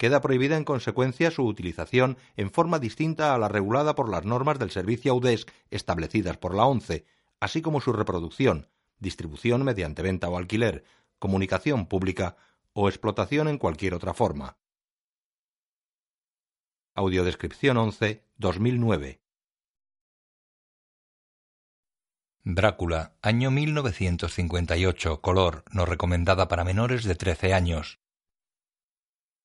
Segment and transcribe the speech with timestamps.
[0.00, 4.58] Queda prohibida en consecuencia su utilización en forma distinta a la regulada por las normas
[4.58, 7.04] del servicio Audesc establecidas por la ONCE,
[7.38, 10.84] así como su reproducción, distribución mediante venta o alquiler,
[11.18, 12.38] comunicación pública
[12.72, 14.56] o explotación en cualquier otra forma.
[16.94, 19.20] Audiodescripción 11 2009
[22.42, 28.00] Drácula, año 1958, color, no recomendada para menores de 13 años.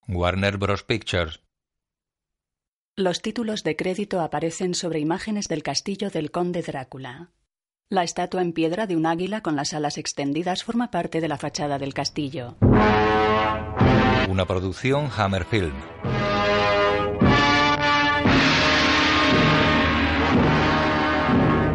[0.08, 0.84] Warner Bros.
[0.84, 1.42] Pictures.
[2.96, 7.32] Los títulos de crédito aparecen sobre imágenes del castillo del conde Drácula.
[7.90, 11.38] La estatua en piedra de un águila con las alas extendidas forma parte de la
[11.38, 12.56] fachada del castillo.
[14.30, 15.74] Una producción Hammer Film.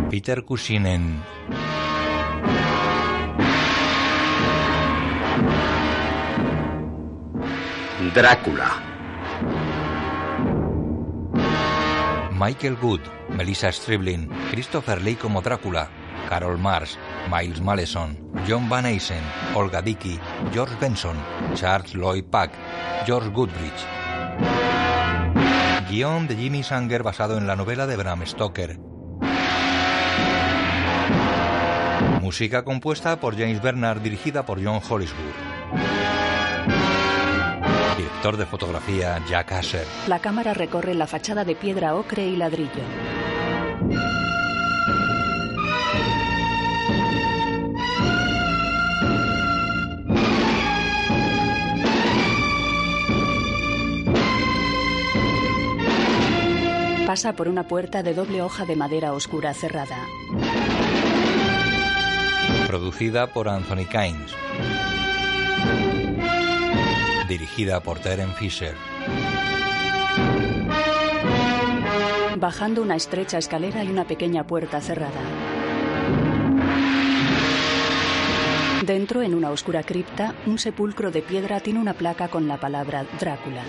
[0.09, 1.21] Peter Cushingen.
[8.15, 8.83] Drácula.
[12.33, 15.89] Michael Good, Melissa Striblin, Christopher Lee como Drácula,
[16.29, 16.99] Carol Mars,
[17.31, 19.23] Miles Maleson, John Van Eysen,
[19.55, 20.19] Olga Dickey,
[20.53, 21.17] George Benson,
[21.55, 22.51] Charles Lloyd Pack,
[23.07, 23.87] George Goodrich.
[25.89, 28.81] Guión de Jimmy Sanger basado en la novela de Bram Stoker.
[32.21, 36.10] Música compuesta por James Bernard dirigida por John Hollisworth.
[38.21, 39.87] Director de fotografía Jack Asher.
[40.07, 42.83] La cámara recorre la fachada de piedra ocre y ladrillo.
[57.07, 59.97] Pasa por una puerta de doble hoja de madera oscura cerrada.
[62.67, 64.37] Producida por Anthony Kynes.
[67.31, 68.75] Dirigida por Terence Fisher.
[72.37, 75.21] Bajando una estrecha escalera y una pequeña puerta cerrada.
[78.85, 83.07] Dentro, en una oscura cripta, un sepulcro de piedra tiene una placa con la palabra
[83.21, 83.63] Drácula.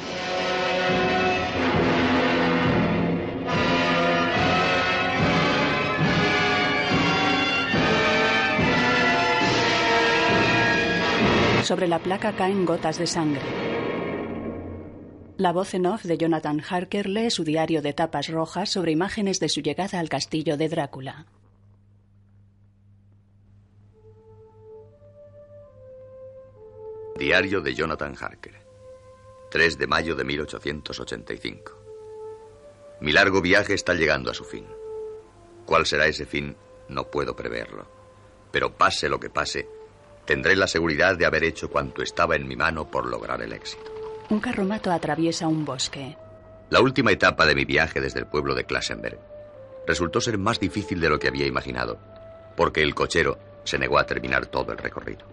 [11.72, 13.42] Sobre la placa caen gotas de sangre.
[15.38, 19.40] La voz en off de Jonathan Harker lee su diario de tapas rojas sobre imágenes
[19.40, 21.28] de su llegada al castillo de Drácula.
[27.18, 28.56] Diario de Jonathan Harker.
[29.52, 31.72] 3 de mayo de 1885.
[33.00, 34.66] Mi largo viaje está llegando a su fin.
[35.66, 36.54] ¿Cuál será ese fin?
[36.90, 37.88] No puedo preverlo.
[38.52, 39.70] Pero pase lo que pase,
[40.32, 43.92] tendré la seguridad de haber hecho cuanto estaba en mi mano por lograr el éxito.
[44.30, 46.16] Un carromato atraviesa un bosque.
[46.70, 49.20] La última etapa de mi viaje desde el pueblo de Klassenberg
[49.86, 52.00] resultó ser más difícil de lo que había imaginado,
[52.56, 55.26] porque el cochero se negó a terminar todo el recorrido.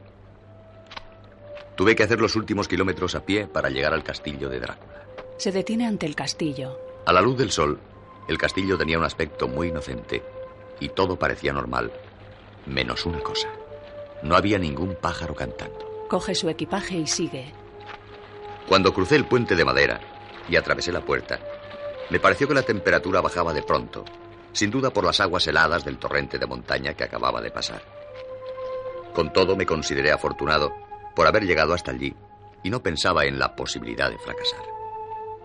[1.77, 5.05] Tuve que hacer los últimos kilómetros a pie para llegar al castillo de Drácula.
[5.37, 6.77] Se detiene ante el castillo.
[7.07, 7.79] A la luz del sol,
[8.27, 10.25] el castillo tenía un aspecto muy inocente
[10.81, 11.93] y todo parecía normal,
[12.67, 13.49] menos una cosa.
[14.23, 16.07] No había ningún pájaro cantando.
[16.09, 17.53] Coge su equipaje y sigue.
[18.69, 20.01] Cuando crucé el puente de madera
[20.49, 21.39] y atravesé la puerta,
[22.11, 24.05] me pareció que la temperatura bajaba de pronto,
[24.53, 27.83] sin duda por las aguas heladas del torrente de montaña que acababa de pasar.
[29.15, 30.73] Con todo me consideré afortunado
[31.15, 32.15] por haber llegado hasta allí
[32.63, 34.61] y no pensaba en la posibilidad de fracasar.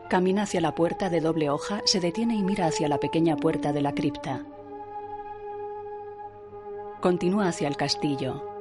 [0.09, 3.73] Camina hacia la puerta de doble hoja, se detiene y mira hacia la pequeña puerta
[3.73, 4.45] de la cripta.
[7.01, 8.52] Continúa hacia el castillo.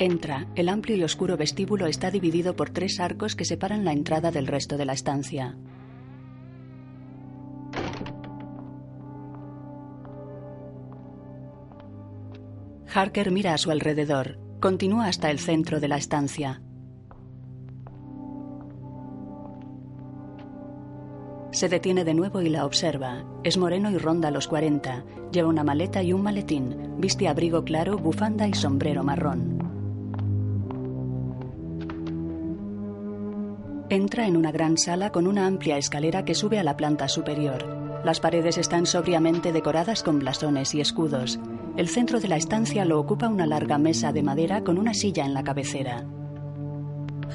[0.00, 0.46] Entra.
[0.54, 4.46] El amplio y oscuro vestíbulo está dividido por tres arcos que separan la entrada del
[4.46, 5.58] resto de la estancia.
[12.94, 14.38] Harker mira a su alrededor.
[14.58, 16.62] Continúa hasta el centro de la estancia.
[21.50, 23.26] Se detiene de nuevo y la observa.
[23.44, 25.04] Es moreno y ronda los 40.
[25.30, 26.94] Lleva una maleta y un maletín.
[26.96, 29.59] Viste abrigo claro, bufanda y sombrero marrón.
[33.90, 38.00] Entra en una gran sala con una amplia escalera que sube a la planta superior.
[38.04, 41.40] Las paredes están sobriamente decoradas con blasones y escudos.
[41.76, 45.26] El centro de la estancia lo ocupa una larga mesa de madera con una silla
[45.26, 46.04] en la cabecera.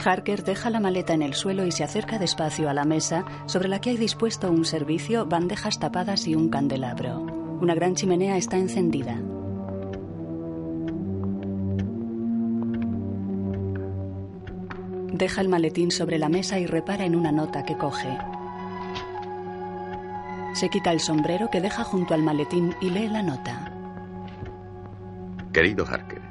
[0.05, 3.67] Harker deja la maleta en el suelo y se acerca despacio a la mesa, sobre
[3.67, 7.19] la que hay dispuesto un servicio, bandejas tapadas y un candelabro.
[7.59, 9.21] Una gran chimenea está encendida.
[15.15, 18.17] Deja el maletín sobre la mesa y repara en una nota que coge.
[20.53, 23.71] Se quita el sombrero que deja junto al maletín y lee la nota.
[25.53, 26.21] Querido Harker,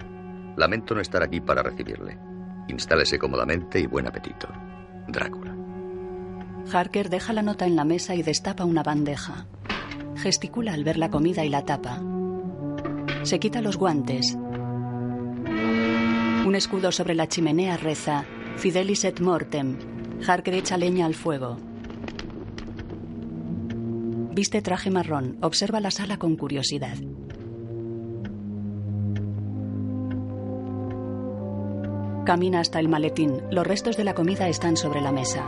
[0.57, 2.19] lamento no estar aquí para recibirle.
[2.69, 4.49] Instálese cómodamente y buen apetito.
[5.09, 5.57] Drácula.
[6.71, 9.47] Harker deja la nota en la mesa y destapa una bandeja.
[10.17, 12.03] Gesticula al ver la comida y la tapa.
[13.23, 14.37] Se quita los guantes.
[16.45, 18.27] Un escudo sobre la chimenea reza
[18.57, 19.77] Fidelis et mortem.
[20.27, 21.57] Harker echa leña al fuego.
[24.35, 25.37] Viste traje marrón.
[25.43, 26.97] Observa la sala con curiosidad.
[32.25, 33.43] Camina hasta el maletín.
[33.51, 35.45] Los restos de la comida están sobre la mesa.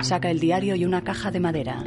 [0.00, 1.84] Saca el diario y una caja de madera.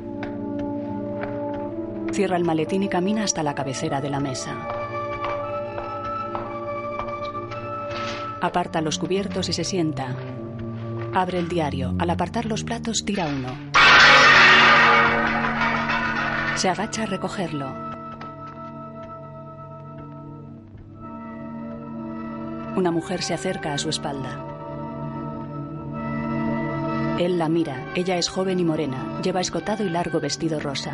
[2.11, 4.74] Cierra el maletín y camina hasta la cabecera de la mesa.
[8.45, 10.15] Aparta los cubiertos y se sienta.
[11.15, 11.95] Abre el diario.
[11.97, 13.49] Al apartar los platos, tira uno.
[16.53, 17.65] Se agacha a recogerlo.
[22.75, 24.37] Una mujer se acerca a su espalda.
[27.17, 27.83] Él la mira.
[27.95, 29.21] Ella es joven y morena.
[29.23, 30.91] Lleva escotado y largo vestido rosa.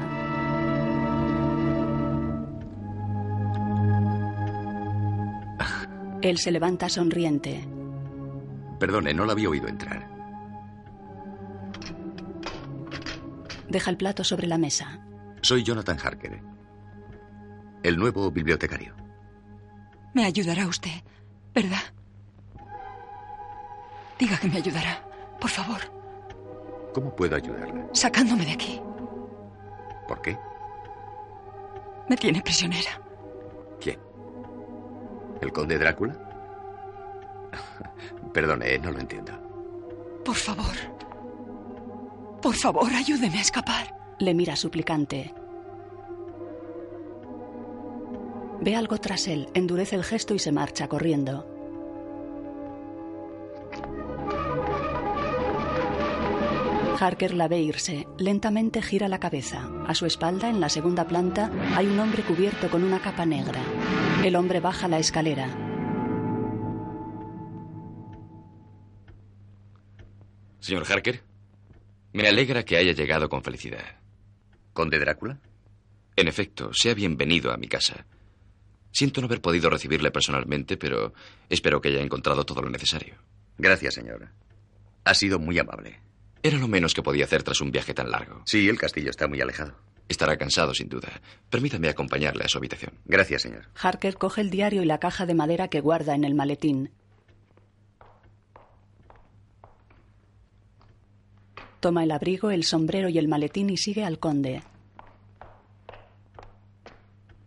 [6.21, 7.68] Él se levanta sonriente.
[8.79, 10.07] Perdone, no la había oído entrar.
[13.69, 15.00] Deja el plato sobre la mesa.
[15.41, 16.39] Soy Jonathan Harker,
[17.83, 18.94] el nuevo bibliotecario.
[20.13, 21.01] Me ayudará usted.
[21.53, 21.81] ¿Verdad?
[24.19, 25.03] Diga que me ayudará,
[25.39, 25.79] por favor.
[26.94, 27.88] ¿Cómo puedo ayudarla?
[27.94, 28.81] Sacándome de aquí.
[30.07, 30.38] ¿Por qué?
[32.07, 33.01] Me tiene prisionera.
[35.41, 36.15] ¿El conde Drácula?
[38.33, 39.33] Perdone, no lo entiendo.
[40.23, 40.75] Por favor.
[42.41, 43.95] Por favor, ayúdeme a escapar.
[44.19, 45.33] Le mira suplicante.
[48.61, 51.50] Ve algo tras él, endurece el gesto y se marcha corriendo.
[57.01, 58.07] Harker la ve irse.
[58.19, 59.68] Lentamente gira la cabeza.
[59.88, 63.59] A su espalda, en la segunda planta, hay un hombre cubierto con una capa negra.
[64.24, 65.48] El hombre baja la escalera.
[70.59, 71.24] Señor Harker,
[72.13, 74.00] me alegra que haya llegado con felicidad.
[74.74, 75.39] ¿Conde Drácula?
[76.15, 78.06] En efecto, sea bienvenido a mi casa.
[78.92, 81.13] Siento no haber podido recibirle personalmente, pero
[81.50, 83.15] espero que haya encontrado todo lo necesario.
[83.57, 84.31] Gracias, señora.
[85.03, 86.10] Ha sido muy amable.
[86.43, 88.41] Era lo menos que podía hacer tras un viaje tan largo.
[88.45, 89.75] Sí, el castillo está muy alejado.
[90.09, 91.09] Estará cansado, sin duda.
[91.49, 92.93] Permítame acompañarle a su habitación.
[93.05, 93.67] Gracias, señor.
[93.81, 96.91] Harker coge el diario y la caja de madera que guarda en el maletín.
[101.79, 104.62] Toma el abrigo, el sombrero y el maletín y sigue al conde.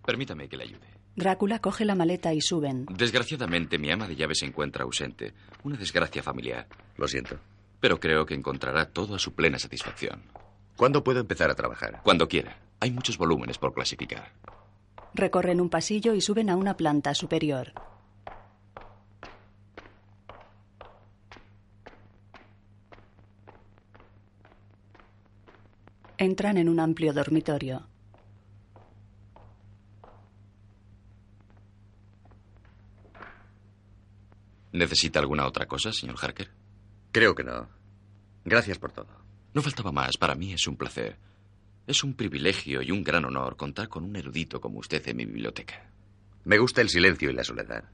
[0.04, 0.86] Permítame que le ayude.
[1.16, 2.86] Drácula coge la maleta y suben.
[2.86, 5.32] Desgraciadamente, mi ama de llaves se encuentra ausente.
[5.62, 6.66] Una desgracia familiar.
[6.96, 7.38] Lo siento.
[7.84, 10.22] Pero creo que encontrará todo a su plena satisfacción.
[10.74, 12.00] ¿Cuándo puedo empezar a trabajar?
[12.02, 12.56] Cuando quiera.
[12.80, 14.32] Hay muchos volúmenes por clasificar.
[15.12, 17.74] Recorren un pasillo y suben a una planta superior.
[26.16, 27.86] Entran en un amplio dormitorio.
[34.72, 36.48] ¿Necesita alguna otra cosa, señor Harker?
[37.12, 37.73] Creo que no.
[38.44, 39.08] Gracias por todo.
[39.54, 40.16] No faltaba más.
[40.16, 41.16] Para mí es un placer.
[41.86, 45.24] Es un privilegio y un gran honor contar con un erudito como usted en mi
[45.24, 45.90] biblioteca.
[46.44, 47.84] Me gusta el silencio y la soledad.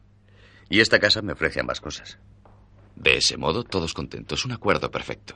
[0.69, 2.19] Y esta casa me ofrece ambas cosas.
[2.97, 4.45] De ese modo, todos contentos.
[4.45, 5.35] Un acuerdo perfecto.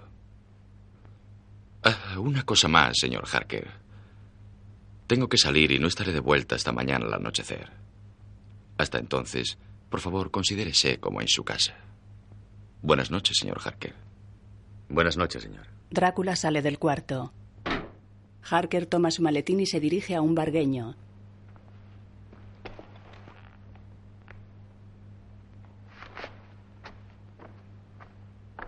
[1.82, 3.70] Ah, una cosa más, señor Harker.
[5.06, 7.70] Tengo que salir y no estaré de vuelta hasta mañana al anochecer.
[8.78, 9.58] Hasta entonces,
[9.90, 11.76] por favor, considérese como en su casa.
[12.82, 14.03] Buenas noches, señor Harker.
[14.88, 15.66] Buenas noches, señor.
[15.90, 17.32] Drácula sale del cuarto.
[18.48, 20.96] Harker toma su maletín y se dirige a un bargueño.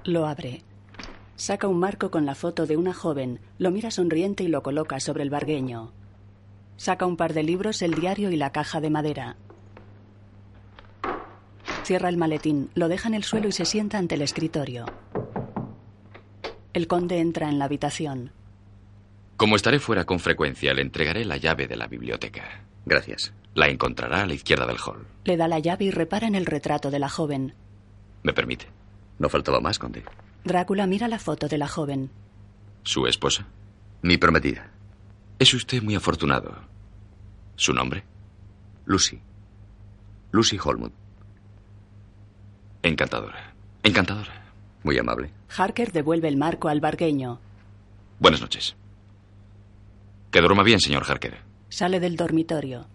[0.04, 0.62] Lo abre.
[1.34, 5.00] Saca un marco con la foto de una joven, lo mira sonriente y lo coloca
[5.00, 5.92] sobre el bargueño.
[6.76, 9.36] Saca un par de libros, el diario y la caja de madera.
[11.84, 14.86] Cierra el maletín, lo deja en el suelo y se sienta ante el escritorio.
[16.76, 18.32] El conde entra en la habitación.
[19.38, 22.66] Como estaré fuera con frecuencia, le entregaré la llave de la biblioteca.
[22.84, 23.32] Gracias.
[23.54, 25.06] La encontrará a la izquierda del hall.
[25.24, 27.54] Le da la llave y repara en el retrato de la joven.
[28.22, 28.66] ¿Me permite?
[29.18, 30.04] No faltaba más, conde.
[30.44, 32.10] Drácula mira la foto de la joven.
[32.82, 33.46] ¿Su esposa?
[34.02, 34.70] Mi prometida.
[35.38, 36.58] Es usted muy afortunado.
[37.54, 38.04] ¿Su nombre?
[38.84, 39.18] Lucy.
[40.30, 40.92] Lucy Holmwood.
[42.82, 43.54] Encantadora.
[43.82, 44.52] Encantadora.
[44.82, 45.35] Muy amable.
[45.54, 47.40] Harker devuelve el marco al bargueño.
[48.18, 48.76] Buenas noches.
[50.30, 51.38] Que duerma bien, señor Harker.
[51.68, 52.86] Sale del dormitorio.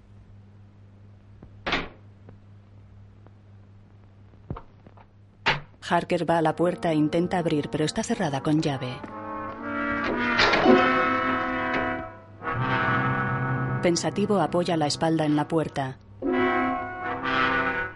[5.90, 8.98] Harker va a la puerta e intenta abrir, pero está cerrada con llave.
[13.82, 15.98] Pensativo apoya la espalda en la puerta.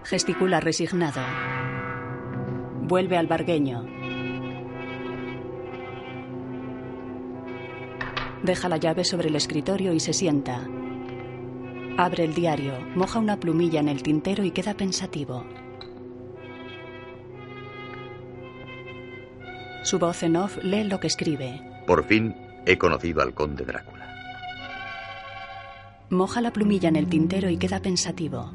[0.04, 1.22] Gesticula resignado.
[2.82, 3.95] Vuelve al bargueño.
[8.46, 10.68] Deja la llave sobre el escritorio y se sienta.
[11.98, 15.44] Abre el diario, moja una plumilla en el tintero y queda pensativo.
[19.82, 21.60] Su voz en off lee lo que escribe.
[21.88, 22.36] Por fin
[22.68, 24.06] he conocido al conde Drácula.
[26.12, 28.52] Moja la plumilla en el tintero y queda pensativo.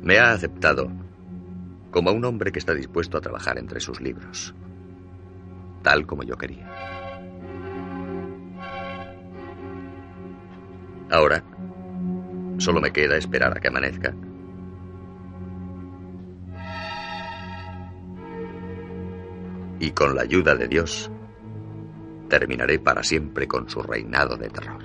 [0.00, 0.92] Me ha aceptado
[1.90, 4.54] como a un hombre que está dispuesto a trabajar entre sus libros,
[5.82, 6.91] tal como yo quería.
[11.12, 11.44] Ahora,
[12.56, 14.14] solo me queda esperar a que amanezca.
[19.78, 21.10] Y con la ayuda de Dios,
[22.30, 24.82] terminaré para siempre con su reinado de terror.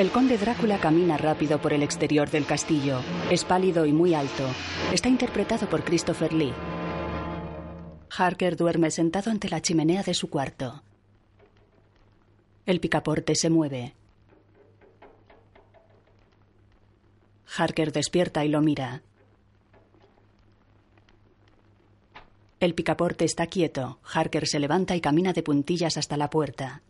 [0.00, 3.00] El conde Drácula camina rápido por el exterior del castillo.
[3.30, 4.44] Es pálido y muy alto.
[4.94, 6.54] Está interpretado por Christopher Lee.
[8.16, 10.82] Harker duerme sentado ante la chimenea de su cuarto.
[12.64, 13.94] El picaporte se mueve.
[17.56, 19.02] Harker despierta y lo mira.
[22.60, 23.98] El picaporte está quieto.
[24.04, 26.82] Harker se levanta y camina de puntillas hasta la puerta.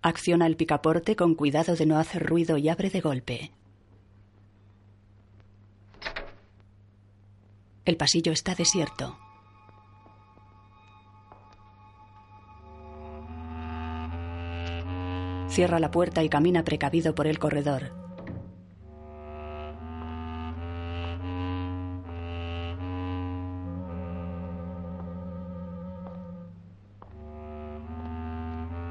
[0.00, 3.50] Acciona el picaporte con cuidado de no hacer ruido y abre de golpe.
[7.84, 9.18] El pasillo está desierto.
[15.48, 17.92] Cierra la puerta y camina precavido por el corredor.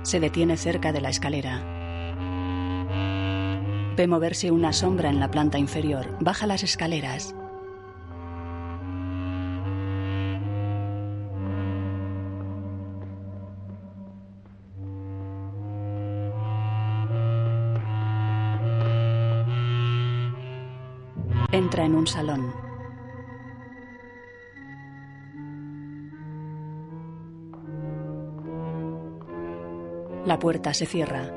[0.04, 1.64] Se detiene cerca de la escalera.
[3.98, 6.16] Ve moverse una sombra en la planta inferior.
[6.20, 7.36] Baja las escaleras.
[21.74, 22.54] Entra en un salón.
[30.24, 31.32] La puerta se cierra.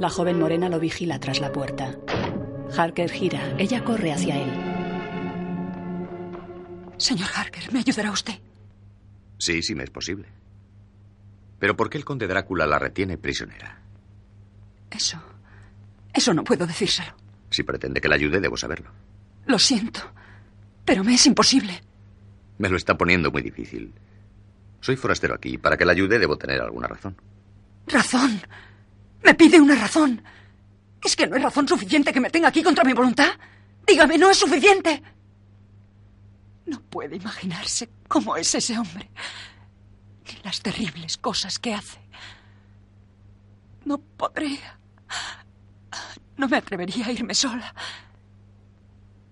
[0.00, 1.96] La joven morena lo vigila tras la puerta.
[2.76, 3.54] Harker gira.
[3.58, 4.50] Ella corre hacia él.
[6.96, 8.40] Señor Harker, ¿me ayudará usted?
[9.38, 10.26] Sí, sí me es posible.
[11.60, 13.82] Pero ¿por qué el conde Drácula la retiene prisionera?
[14.90, 15.22] Eso.
[16.12, 17.14] Eso no puedo decírselo.
[17.50, 18.90] Si pretende que la ayude, debo saberlo.
[19.46, 20.00] Lo siento.
[20.84, 21.82] Pero me es imposible.
[22.58, 23.92] Me lo está poniendo muy difícil.
[24.80, 25.58] Soy forastero aquí.
[25.58, 27.16] Para que la ayude, debo tener alguna razón.
[27.86, 28.40] ¿Razón?
[29.22, 30.22] ¿Me pide una razón?
[31.04, 33.30] ¿Es que no es razón suficiente que me tenga aquí contra mi voluntad?
[33.86, 35.02] Dígame, ¿no es suficiente?
[36.66, 39.10] No puede imaginarse cómo es ese hombre.
[40.26, 41.98] Ni las terribles cosas que hace.
[43.84, 44.78] No podría.
[46.36, 47.74] No me atrevería a irme sola.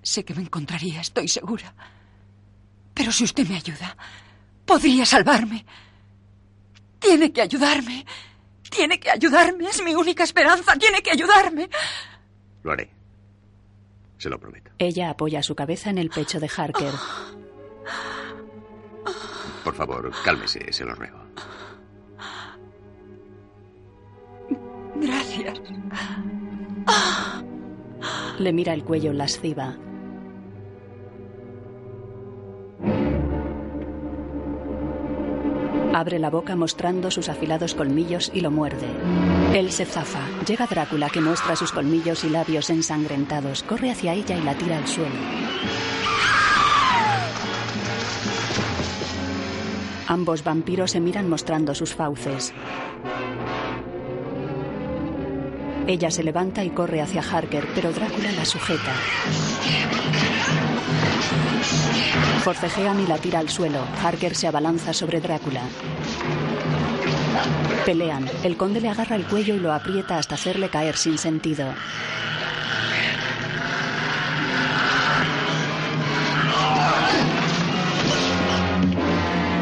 [0.02, 1.74] Sé que me encontraría, estoy segura.
[2.94, 3.96] Pero si usted me ayuda,
[4.64, 5.64] podría salvarme.
[6.98, 8.04] Tiene que ayudarme.
[8.70, 9.68] Tiene que ayudarme.
[9.68, 10.76] Es mi única esperanza.
[10.76, 11.68] Tiene que ayudarme.
[12.62, 12.90] Lo haré.
[14.18, 14.70] Se lo prometo.
[14.78, 16.92] Ella apoya su cabeza en el pecho de Harker.
[19.64, 21.18] Por favor, cálmese, se lo ruego.
[24.96, 25.60] Gracias.
[28.38, 29.76] Le mira el cuello lasciva.
[36.00, 38.86] Abre la boca mostrando sus afilados colmillos y lo muerde.
[39.52, 40.26] Él se zafa.
[40.46, 43.62] Llega Drácula que muestra sus colmillos y labios ensangrentados.
[43.64, 45.14] Corre hacia ella y la tira al suelo.
[50.08, 52.54] Ambos vampiros se miran mostrando sus fauces.
[55.86, 58.94] Ella se levanta y corre hacia Harker, pero Drácula la sujeta.
[62.42, 63.80] Forcejean y la tira al suelo.
[64.02, 65.62] Harker se abalanza sobre Drácula.
[67.84, 68.28] Pelean.
[68.42, 71.66] El conde le agarra el cuello y lo aprieta hasta hacerle caer sin sentido.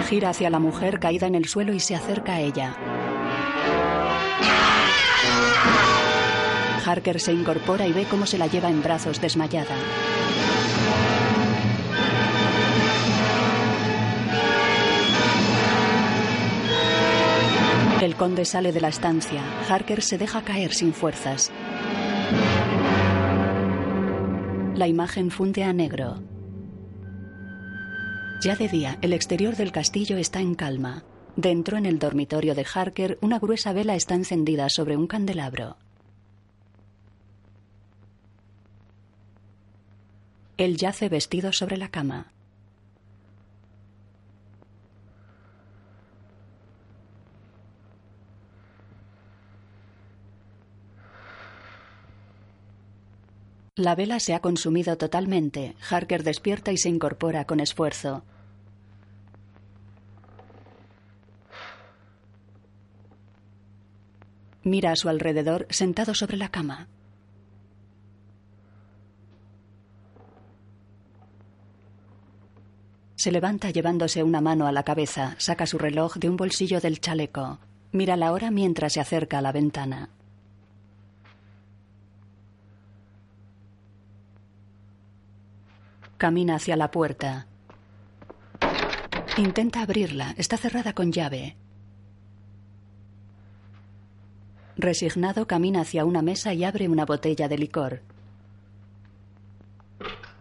[0.08, 2.74] Gira hacia la mujer caída en el suelo y se acerca a ella.
[6.86, 9.76] Harker se incorpora y ve cómo se la lleva en brazos desmayada.
[18.18, 19.42] Conde sale de la estancia.
[19.68, 21.50] Harker se deja caer sin fuerzas.
[24.74, 26.20] La imagen funde a negro.
[28.42, 31.04] Ya de día, el exterior del castillo está en calma.
[31.36, 35.76] Dentro, en el dormitorio de Harker, una gruesa vela está encendida sobre un candelabro.
[40.56, 42.32] Él yace vestido sobre la cama.
[53.78, 55.76] La vela se ha consumido totalmente.
[55.88, 58.24] Harker despierta y se incorpora con esfuerzo.
[64.64, 66.88] Mira a su alrededor sentado sobre la cama.
[73.14, 77.00] Se levanta llevándose una mano a la cabeza, saca su reloj de un bolsillo del
[77.00, 77.60] chaleco.
[77.92, 80.10] Mira la hora mientras se acerca a la ventana.
[86.18, 87.46] Camina hacia la puerta.
[89.36, 90.34] Intenta abrirla.
[90.36, 91.56] Está cerrada con llave.
[94.76, 98.02] Resignado, camina hacia una mesa y abre una botella de licor.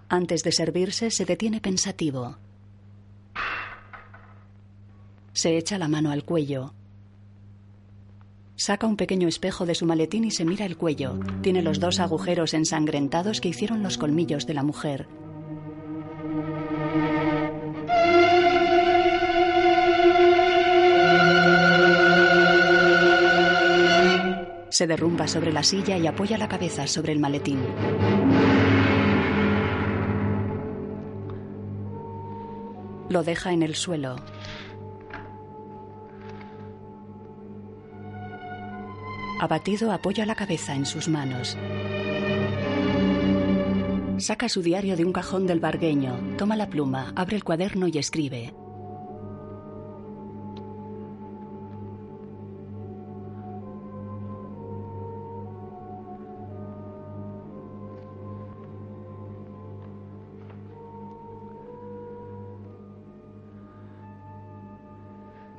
[0.10, 2.38] Antes de servirse, se detiene pensativo.
[5.34, 6.74] Se echa la mano al cuello.
[8.56, 11.20] Saca un pequeño espejo de su maletín y se mira el cuello.
[11.44, 15.08] Tiene los dos agujeros ensangrentados que hicieron los colmillos de la mujer.
[24.78, 27.58] Se derrumba sobre la silla y apoya la cabeza sobre el maletín.
[33.10, 34.18] Lo deja en el suelo.
[39.40, 41.58] Abatido apoya la cabeza en sus manos.
[44.20, 47.98] Saca su diario de un cajón del bargueño, toma la pluma, abre el cuaderno y
[47.98, 48.54] escribe.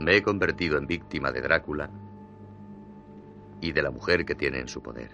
[0.08, 1.90] Me he convertido en víctima de Drácula
[3.60, 5.10] y de la mujer que tiene en su poder.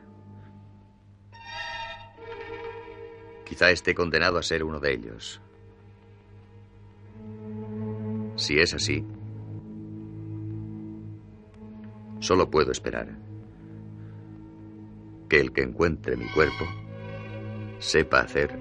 [3.45, 5.41] Quizá esté condenado a ser uno de ellos.
[8.37, 9.05] Si es así,
[12.21, 13.19] solo puedo esperar
[15.29, 16.67] que el que encuentre mi cuerpo
[17.81, 18.57] sepa hacer.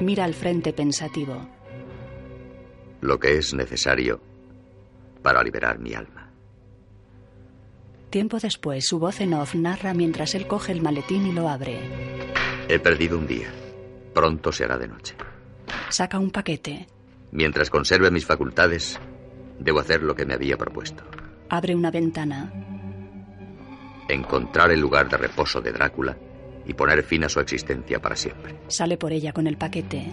[0.00, 1.54] Mira al frente pensativo
[3.04, 4.18] lo que es necesario
[5.22, 6.30] para liberar mi alma.
[8.08, 11.80] Tiempo después, su voz en off narra mientras él coge el maletín y lo abre.
[12.68, 13.48] He perdido un día.
[14.14, 15.16] Pronto se hará de noche.
[15.90, 16.86] Saca un paquete.
[17.30, 18.98] Mientras conserve mis facultades,
[19.58, 21.04] debo hacer lo que me había propuesto.
[21.50, 22.52] Abre una ventana.
[24.08, 26.16] Encontrar el lugar de reposo de Drácula
[26.64, 28.54] y poner fin a su existencia para siempre.
[28.68, 30.06] Sale por ella con el paquete.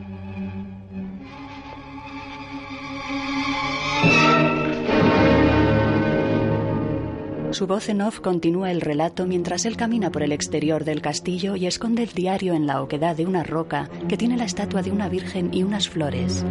[7.52, 11.58] Su voz en off continúa el relato mientras él camina por el exterior del castillo
[11.58, 14.92] y esconde el diario en la oquedad de una roca que tiene la estatua de
[14.92, 16.46] una virgen y unas flores.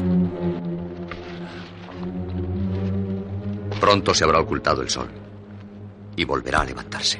[3.80, 5.08] Pronto se habrá ocultado el sol
[6.16, 7.18] y volverá a levantarse.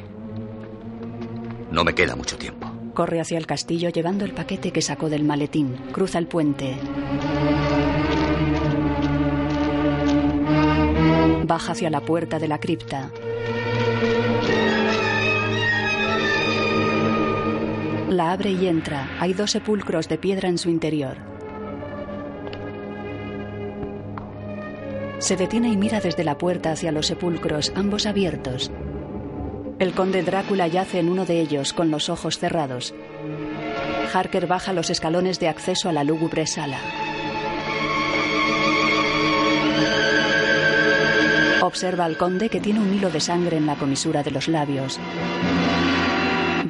[1.71, 2.71] No me queda mucho tiempo.
[2.93, 5.75] Corre hacia el castillo llevando el paquete que sacó del maletín.
[5.91, 6.77] Cruza el puente.
[11.47, 13.11] Baja hacia la puerta de la cripta.
[18.09, 19.09] La abre y entra.
[19.21, 21.17] Hay dos sepulcros de piedra en su interior.
[25.19, 28.71] Se detiene y mira desde la puerta hacia los sepulcros, ambos abiertos.
[29.79, 32.95] El conde Drácula yace en uno de ellos, con los ojos cerrados.
[34.13, 36.79] Harker baja los escalones de acceso a la lúgubre sala.
[41.71, 44.99] Observa al conde que tiene un hilo de sangre en la comisura de los labios.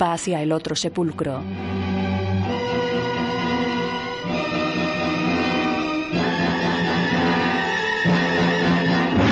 [0.00, 1.42] Va hacia el otro sepulcro.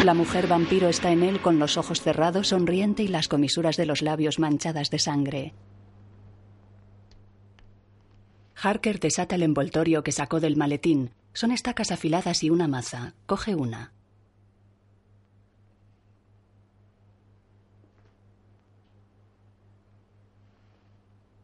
[0.07, 3.85] La mujer vampiro está en él con los ojos cerrados, sonriente y las comisuras de
[3.85, 5.53] los labios manchadas de sangre.
[8.55, 11.11] Harker desata el envoltorio que sacó del maletín.
[11.35, 13.13] Son estacas afiladas y una maza.
[13.27, 13.93] Coge una.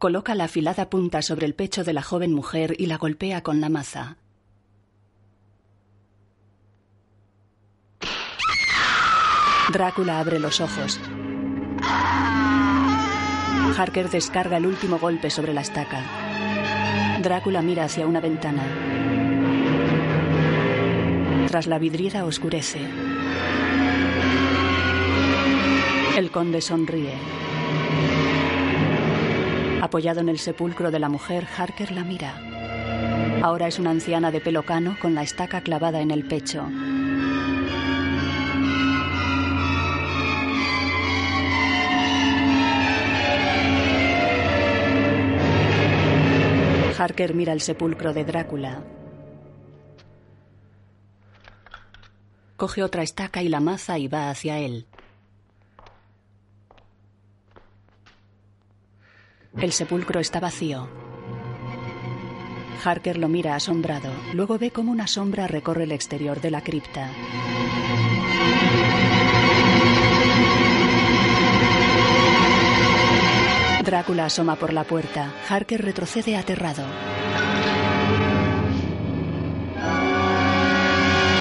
[0.05, 3.59] Coloca la afilada punta sobre el pecho de la joven mujer y la golpea con
[3.59, 4.17] la maza.
[9.73, 10.99] Drácula abre los ojos.
[13.75, 16.03] Harker descarga el último golpe sobre la estaca.
[17.23, 18.61] Drácula mira hacia una ventana.
[21.47, 22.87] Tras la vidriera oscurece.
[26.15, 27.15] El conde sonríe.
[29.85, 32.33] Apoyado en el sepulcro de la mujer, Harker la mira.
[33.43, 36.67] Ahora es una anciana de pelo cano con la estaca clavada en el pecho.
[46.97, 48.83] Harker mira el sepulcro de Drácula.
[52.57, 54.87] Coge otra estaca y la maza y va hacia él.
[59.59, 60.87] El sepulcro está vacío.
[62.83, 64.11] Harker lo mira asombrado.
[64.33, 67.09] Luego ve cómo una sombra recorre el exterior de la cripta.
[73.83, 75.33] Drácula asoma por la puerta.
[75.47, 76.83] Harker retrocede aterrado.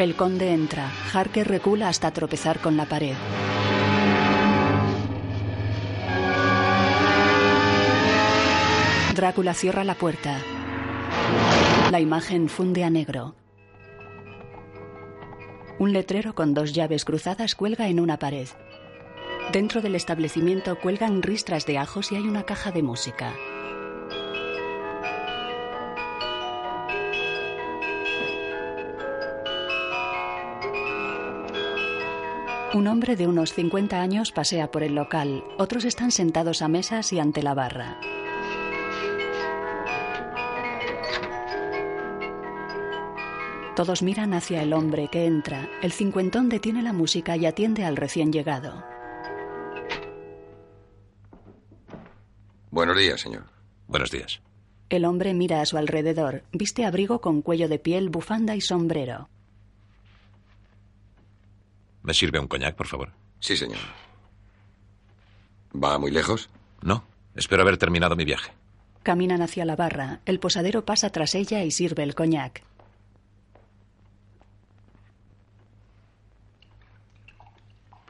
[0.00, 0.90] El conde entra.
[1.12, 3.14] Harker recula hasta tropezar con la pared.
[9.24, 10.38] Drácula cierra la puerta.
[11.90, 13.34] La imagen funde a negro.
[15.78, 18.48] Un letrero con dos llaves cruzadas cuelga en una pared.
[19.50, 23.32] Dentro del establecimiento cuelgan ristras de ajos y hay una caja de música.
[32.74, 35.44] Un hombre de unos 50 años pasea por el local.
[35.56, 37.98] Otros están sentados a mesas y ante la barra.
[43.76, 45.68] Todos miran hacia el hombre que entra.
[45.82, 48.84] El cincuentón detiene la música y atiende al recién llegado.
[52.70, 53.44] Buenos días, señor.
[53.88, 54.40] Buenos días.
[54.90, 56.44] El hombre mira a su alrededor.
[56.52, 59.28] Viste abrigo con cuello de piel, bufanda y sombrero.
[62.02, 63.10] ¿Me sirve un coñac, por favor?
[63.40, 63.78] Sí, señor.
[65.74, 66.48] ¿Va muy lejos?
[66.80, 67.04] No.
[67.34, 68.52] Espero haber terminado mi viaje.
[69.02, 70.20] Caminan hacia la barra.
[70.26, 72.62] El posadero pasa tras ella y sirve el coñac.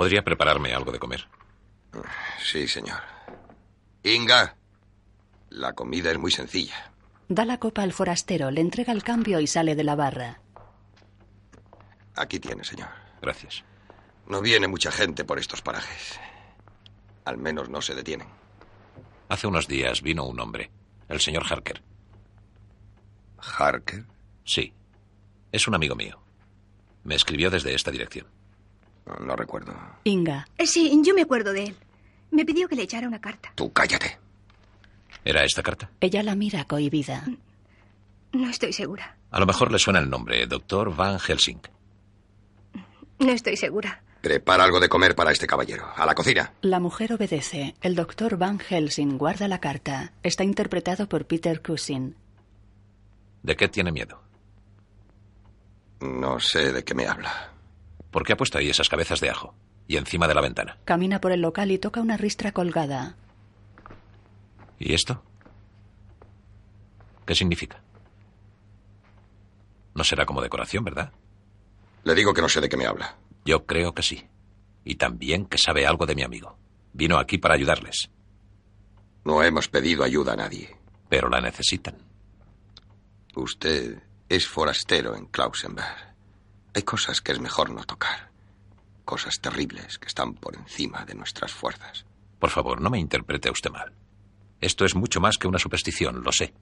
[0.05, 1.27] ¿Podría prepararme algo de comer?
[2.39, 3.01] Sí, señor.
[4.03, 4.55] Inga,
[5.49, 6.93] la comida es muy sencilla.
[7.31, 10.43] Da la copa al forastero, le entrega el cambio y sale de la barra.
[12.17, 12.91] Aquí tiene, señor.
[13.23, 13.65] Gracias.
[14.27, 16.21] No viene mucha gente por estos parajes.
[17.25, 18.29] Al menos no se detienen.
[19.31, 20.71] Hace unos días vino un hombre,
[21.09, 21.83] el señor Harker.
[23.39, 24.05] ¿Harker?
[24.45, 24.75] Sí.
[25.51, 26.21] Es un amigo mío.
[27.05, 28.27] Me escribió desde esta dirección.
[29.07, 29.75] No, recuerdo.
[30.05, 30.47] Inga.
[30.59, 31.77] Eh, Sí, yo me acuerdo de él.
[32.31, 33.53] Me pidió que le echara una carta.
[33.55, 34.19] Tú cállate.
[35.25, 35.91] ¿Era esta carta?
[36.01, 37.25] Ella la mira cohibida.
[38.33, 39.17] No estoy segura.
[39.31, 41.61] A lo mejor le suena el nombre, Doctor Van Helsing.
[43.21, 44.03] No estoy segura.
[44.21, 45.87] Prepara algo de comer para este caballero.
[45.97, 46.53] A la cocina.
[46.63, 47.75] La mujer obedece.
[47.83, 50.13] El doctor Van Helsing guarda la carta.
[50.23, 52.17] Está interpretado por Peter Cushing.
[53.43, 54.21] ¿De qué tiene miedo?
[56.01, 57.53] No sé de qué me habla.
[58.15, 59.57] ¿Por qué ha puesto ahí esas cabezas de ajo?
[59.89, 60.79] y encima de la ventana.
[60.85, 63.17] Camina por el local y toca una ristra colgada.
[64.79, 65.21] ¿Y esto?
[67.27, 67.83] ¿Qué significa?
[69.95, 71.13] No será como decoración, ¿verdad?
[72.05, 73.17] Le digo que no sé de qué me habla.
[73.45, 74.25] Yo creo que sí.
[74.85, 76.57] Y también que sabe algo de mi amigo.
[76.93, 78.11] Vino aquí para ayudarles.
[79.25, 80.77] No hemos pedido ayuda a nadie.
[81.09, 81.97] Pero la necesitan.
[83.35, 86.14] Usted es forastero en Klausenberg.
[86.75, 88.31] Hay cosas que es mejor no tocar.
[89.05, 92.05] Cosas terribles que están por encima de nuestras fuerzas.
[92.39, 93.93] Por favor, no me interprete usted mal.
[94.61, 96.53] Esto es mucho más que una superstición, lo sé.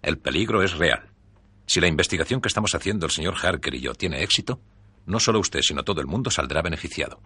[0.00, 1.10] El peligro es real.
[1.66, 4.60] Si la investigación que estamos haciendo el señor Harker y yo tiene éxito,
[5.06, 7.20] no solo usted, sino todo el mundo saldrá beneficiado.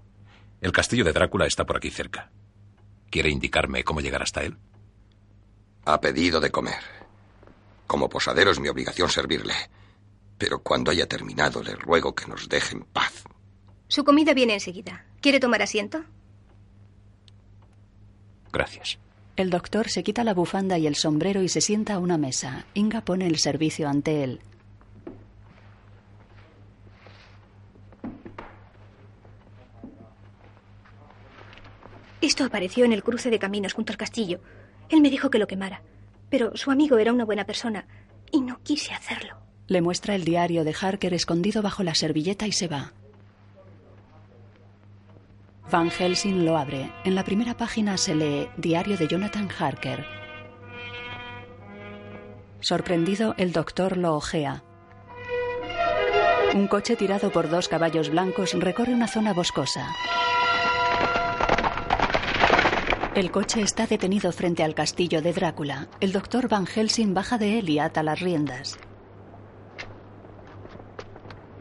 [0.61, 2.31] El castillo de Drácula está por aquí cerca.
[3.11, 4.57] ¿Quiere indicarme cómo llegar hasta él?
[5.85, 6.83] Ha pedido de comer.
[7.87, 9.55] Como posadero es mi obligación servirle.
[10.39, 13.25] Pero cuando haya terminado, le ruego que nos deje en paz.
[13.89, 15.07] Su comida viene enseguida.
[15.21, 16.05] ¿Quiere tomar asiento?
[18.53, 18.99] Gracias.
[19.37, 22.67] El doctor se quita la bufanda y el sombrero y se sienta a una mesa.
[22.75, 24.41] Inga pone el servicio ante él.
[32.21, 34.41] Esto apareció en el cruce de caminos junto al castillo.
[34.89, 35.83] Él me dijo que lo quemara.
[36.29, 37.87] Pero su amigo era una buena persona
[38.33, 39.46] y no quise hacerlo.
[39.69, 42.93] Le muestra el diario de Harker escondido bajo la servilleta y se va.
[45.71, 46.93] Van Helsing lo abre.
[47.05, 50.07] En la primera página se lee Diario de Jonathan Harker.
[52.61, 54.63] Sorprendido, el doctor lo ojea.
[56.55, 59.89] Un coche tirado por dos caballos blancos recorre una zona boscosa.
[63.17, 65.89] El coche está detenido frente al castillo de Drácula.
[66.01, 68.79] El doctor Van Helsing baja de él y ata las riendas.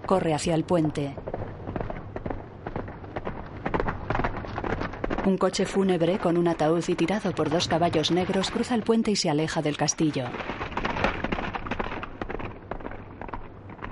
[0.05, 1.15] Corre hacia el puente.
[5.25, 9.09] Un coche fúnebre con un ataúd y tirado por dos caballos negros cruza el puente
[9.09, 10.25] y se aleja del castillo.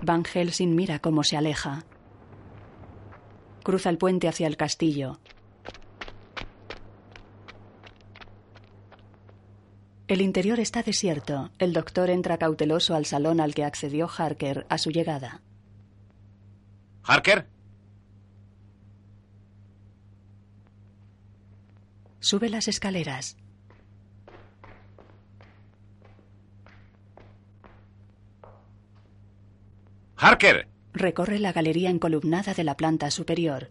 [0.03, 1.83] Van Helsing mira cómo se aleja.
[3.63, 5.19] Cruza el puente hacia el castillo.
[10.07, 11.49] El interior está desierto.
[11.57, 15.41] El doctor entra cauteloso al salón al que accedió Harker a su llegada.
[17.03, 17.47] ¿Harker?
[22.19, 23.35] Sube las escaleras.
[30.15, 30.69] ¡Harker!
[30.93, 33.69] Recorre la galería encolumnada de la planta superior.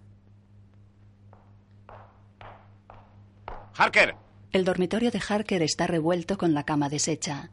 [3.75, 4.17] ¡Harker!
[4.51, 7.51] El dormitorio de Harker está revuelto con la cama deshecha.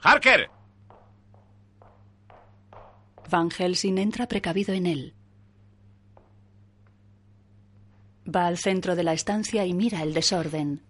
[0.00, 0.53] ¡Harker!
[3.30, 5.14] Van Helsing entra precavido en él.
[8.26, 10.82] Va al centro de la estancia y mira el desorden.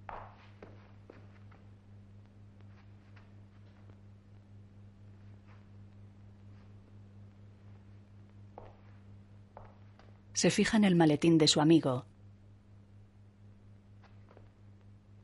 [10.32, 12.04] Se fija en el maletín de su amigo.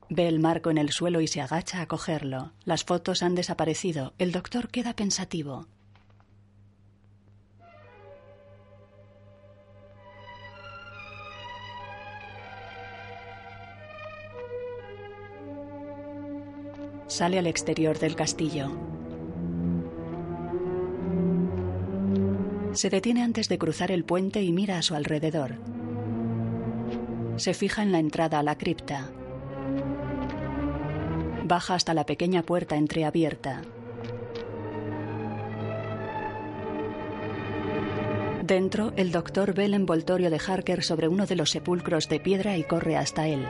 [0.09, 2.53] Ve el marco en el suelo y se agacha a cogerlo.
[2.64, 4.14] Las fotos han desaparecido.
[4.18, 5.68] El doctor queda pensativo.
[17.11, 18.70] Sale al exterior del castillo.
[22.73, 25.57] Se detiene antes de cruzar el puente y mira a su alrededor.
[27.35, 29.11] Se fija en la entrada a la cripta.
[31.42, 33.62] Baja hasta la pequeña puerta entreabierta.
[38.44, 42.57] Dentro, el doctor ve el envoltorio de Harker sobre uno de los sepulcros de piedra
[42.57, 43.44] y corre hasta él.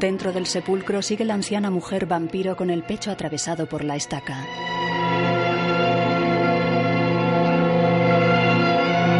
[0.00, 4.46] Dentro del sepulcro sigue la anciana mujer vampiro con el pecho atravesado por la estaca.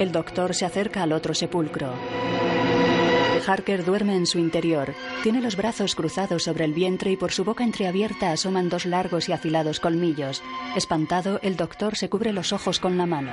[0.00, 1.92] El doctor se acerca al otro sepulcro.
[3.46, 4.94] Harker duerme en su interior.
[5.22, 9.28] Tiene los brazos cruzados sobre el vientre y por su boca entreabierta asoman dos largos
[9.28, 10.42] y afilados colmillos.
[10.76, 13.32] Espantado, el doctor se cubre los ojos con la mano.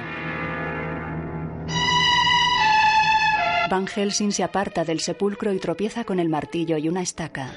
[3.69, 7.51] Van Helsing se aparta del sepulcro y tropieza con el martillo y una estaca.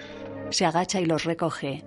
[0.50, 1.84] Se agacha y los recoge.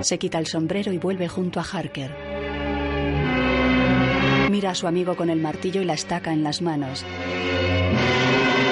[0.00, 2.14] Se quita el sombrero y vuelve junto a Harker.
[4.50, 7.06] Mira a su amigo con el martillo y la estaca en las manos.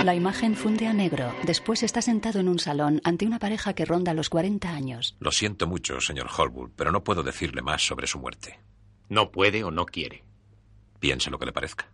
[0.02, 1.32] La imagen funde a negro.
[1.44, 5.14] Después está sentado en un salón ante una pareja que ronda los 40 años.
[5.20, 8.58] Lo siento mucho, señor Holwood, pero no puedo decirle más sobre su muerte.
[9.08, 10.24] No puede o no quiere.
[10.98, 11.86] Piense lo que le parezca.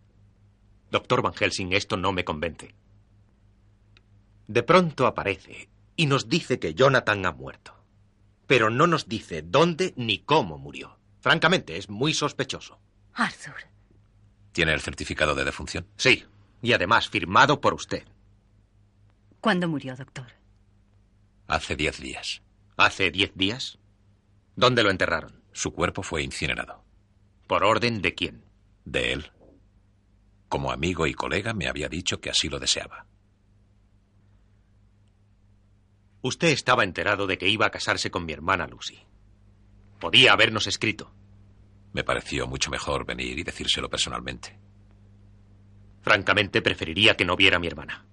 [0.91, 2.75] Doctor Van Helsing, esto no me convence.
[4.47, 7.75] De pronto aparece y nos dice que Jonathan ha muerto.
[8.47, 10.99] Pero no nos dice dónde ni cómo murió.
[11.21, 12.79] Francamente, es muy sospechoso.
[13.13, 13.57] Arthur.
[14.53, 15.87] ¿Tiene el certificado de defunción?
[15.97, 16.25] Sí,
[16.63, 18.07] y además firmado por usted.
[19.41, 20.27] ¿Cuándo murió, doctor?
[21.47, 22.43] Hace diez días.
[22.77, 23.79] ¿Hace diez días?
[24.57, 25.43] ¿Dónde lo enterraron?
[25.53, 26.85] Su cuerpo fue incinerado.
[27.47, 28.45] ¿Por orden de quién?
[28.85, 29.33] De él.
[30.49, 33.07] Como amigo y colega me había dicho que así lo deseaba.
[36.21, 38.99] Usted estaba enterado de que iba a casarse con mi hermana Lucy.
[40.01, 41.13] Podía habernos escrito.
[41.93, 44.59] Me pareció mucho mejor venir y decírselo personalmente.
[46.03, 48.05] Francamente, preferiría que no viera a mi hermana.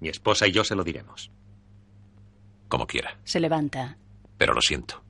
[0.00, 1.30] Mi esposa y yo se lo diremos.
[2.68, 3.18] Como quiera.
[3.24, 3.96] Se levanta.
[4.36, 5.02] Pero lo siento.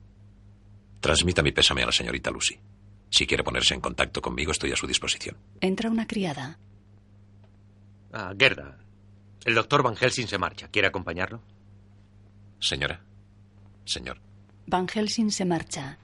[0.99, 2.57] Transmita mi pésame a la señorita Lucy.
[3.09, 5.37] Si quiere ponerse en contacto conmigo, estoy a su disposición.
[5.61, 6.59] Entra una criada.
[8.13, 8.77] Ah, Gerda.
[9.45, 10.67] El doctor Van Helsing se marcha.
[10.67, 11.41] ¿Quiere acompañarlo?
[12.59, 13.01] Señora.
[13.85, 14.19] Señor.
[14.65, 15.97] Van Helsing se marcha.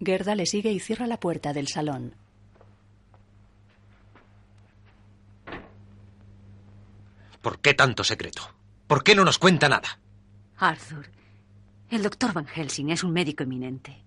[0.00, 2.16] Gerda le sigue y cierra la puerta del salón.
[7.42, 8.42] ¿Por qué tanto secreto?
[8.86, 9.98] ¿Por qué no nos cuenta nada?
[10.56, 11.10] Arthur,
[11.90, 14.02] el doctor Van Helsing es un médico eminente.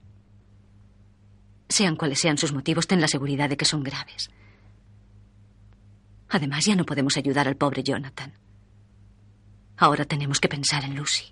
[1.68, 4.32] Sean cuales sean sus motivos, ten la seguridad de que son graves.
[6.30, 8.34] Además, ya no podemos ayudar al pobre Jonathan.
[9.78, 11.26] Ahora tenemos que pensar en Lucy.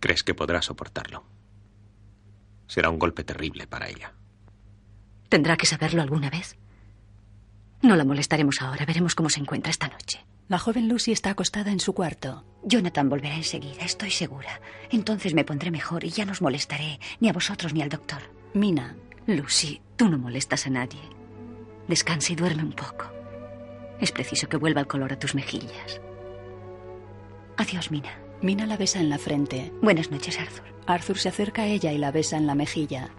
[0.00, 1.24] ¿Crees que podrá soportarlo?
[2.66, 4.12] Será un golpe terrible para ella.
[5.28, 6.56] ¿Tendrá que saberlo alguna vez?
[7.84, 8.86] No la molestaremos ahora.
[8.86, 10.24] Veremos cómo se encuentra esta noche.
[10.48, 12.42] La joven Lucy está acostada en su cuarto.
[12.62, 14.58] Jonathan volverá enseguida, estoy segura.
[14.90, 18.22] Entonces me pondré mejor y ya no os molestaré, ni a vosotros ni al doctor.
[18.54, 18.96] Mina.
[19.26, 21.00] Lucy, tú no molestas a nadie.
[21.86, 23.04] Descansa y duerme un poco.
[24.00, 26.00] Es preciso que vuelva el color a tus mejillas.
[27.58, 28.18] Adiós, Mina.
[28.40, 29.74] Mina la besa en la frente.
[29.82, 30.64] Buenas noches, Arthur.
[30.86, 33.10] Arthur se acerca a ella y la besa en la mejilla.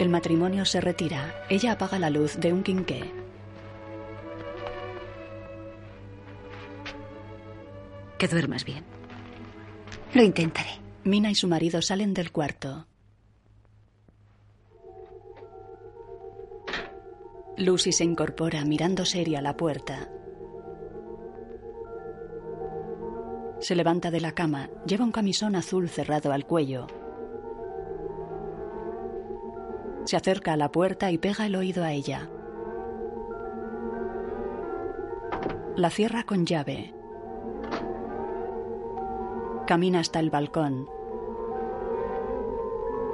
[0.00, 1.44] El matrimonio se retira.
[1.50, 3.12] Ella apaga la luz de un quinqué.
[8.16, 8.82] Que duermas bien.
[10.14, 10.70] Lo intentaré.
[11.04, 12.86] Mina y su marido salen del cuarto.
[17.58, 20.08] Lucy se incorpora mirando seria a la puerta.
[23.60, 26.86] Se levanta de la cama, lleva un camisón azul cerrado al cuello.
[30.10, 32.28] Se acerca a la puerta y pega el oído a ella.
[35.76, 36.92] La cierra con llave.
[39.68, 40.88] Camina hasta el balcón.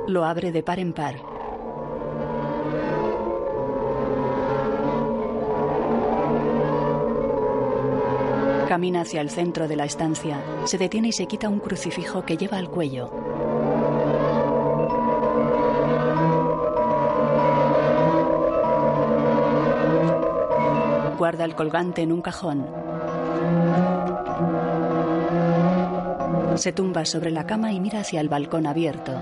[0.07, 1.17] Lo abre de par en par.
[8.69, 10.43] Camina hacia el centro de la estancia.
[10.65, 13.11] Se detiene y se quita un crucifijo que lleva al cuello.
[21.17, 22.67] Guarda el colgante en un cajón.
[26.57, 29.13] Se tumba sobre la cama y mira hacia el balcón abierto.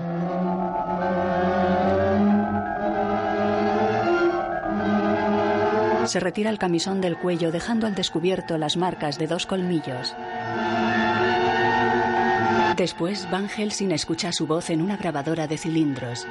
[6.05, 10.15] Se retira el camisón del cuello dejando al descubierto las marcas de dos colmillos.
[12.77, 16.27] Después, Van Helsing escucha su voz en una grabadora de cilindros.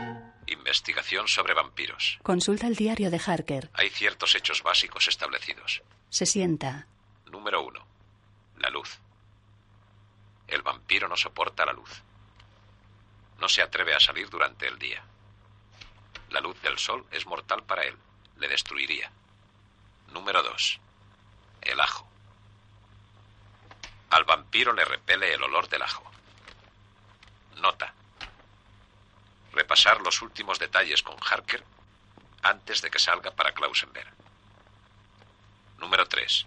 [1.27, 2.19] Sobre vampiros.
[2.23, 3.71] Consulta el diario de Harker.
[3.75, 5.83] Hay ciertos hechos básicos establecidos.
[6.11, 6.87] Se sienta.
[7.27, 7.87] Número uno.
[8.59, 8.99] La luz.
[10.49, 12.03] El vampiro no soporta la luz.
[13.41, 15.03] No se atreve a salir durante el día.
[16.31, 17.97] La luz del sol es mortal para él.
[18.39, 19.11] Le destruiría.
[20.13, 20.81] Número dos.
[21.63, 22.09] El ajo.
[24.11, 26.05] Al vampiro le repele el olor del ajo.
[27.61, 27.95] Nota.
[29.55, 31.63] Repasar los últimos detalles con Harker
[32.43, 34.13] antes de que salga para Klausenberg.
[35.79, 36.47] Número 3.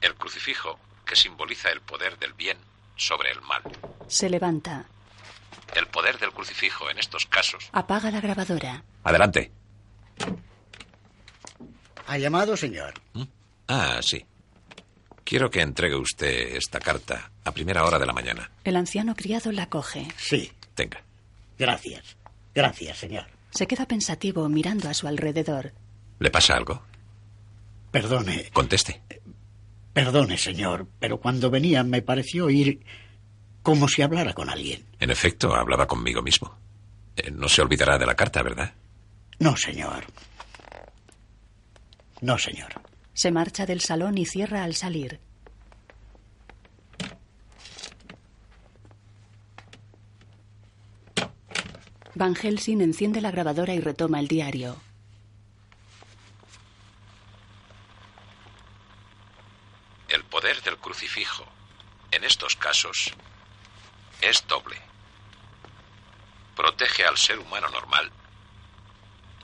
[0.00, 2.58] El crucifijo que simboliza el poder del bien
[2.96, 3.62] sobre el mal.
[4.08, 4.86] Se levanta.
[5.74, 7.68] El poder del crucifijo en estos casos.
[7.72, 8.82] Apaga la grabadora.
[9.04, 9.52] Adelante.
[12.06, 12.94] ¿Ha llamado, señor?
[13.68, 14.24] Ah, sí.
[15.24, 18.50] Quiero que entregue usted esta carta a primera hora de la mañana.
[18.64, 20.06] El anciano criado la coge.
[20.16, 20.52] Sí.
[20.74, 21.02] Tenga.
[21.58, 22.16] Gracias.
[22.54, 23.26] Gracias, señor.
[23.50, 25.72] Se queda pensativo mirando a su alrededor.
[26.18, 26.82] ¿Le pasa algo?
[27.90, 28.50] Perdone.
[28.52, 29.00] Conteste.
[29.92, 32.80] Perdone, señor, pero cuando venía me pareció oír
[33.62, 34.84] como si hablara con alguien.
[35.00, 36.56] En efecto, hablaba conmigo mismo.
[37.16, 38.74] Eh, no se olvidará de la carta, ¿verdad?
[39.38, 40.04] No, señor.
[42.20, 42.72] No, señor.
[43.14, 45.18] Se marcha del salón y cierra al salir.
[52.16, 54.74] Van Helsing enciende la grabadora y retoma el diario.
[60.08, 61.44] El poder del crucifijo,
[62.10, 63.12] en estos casos,
[64.22, 64.76] es doble.
[66.56, 68.10] Protege al ser humano normal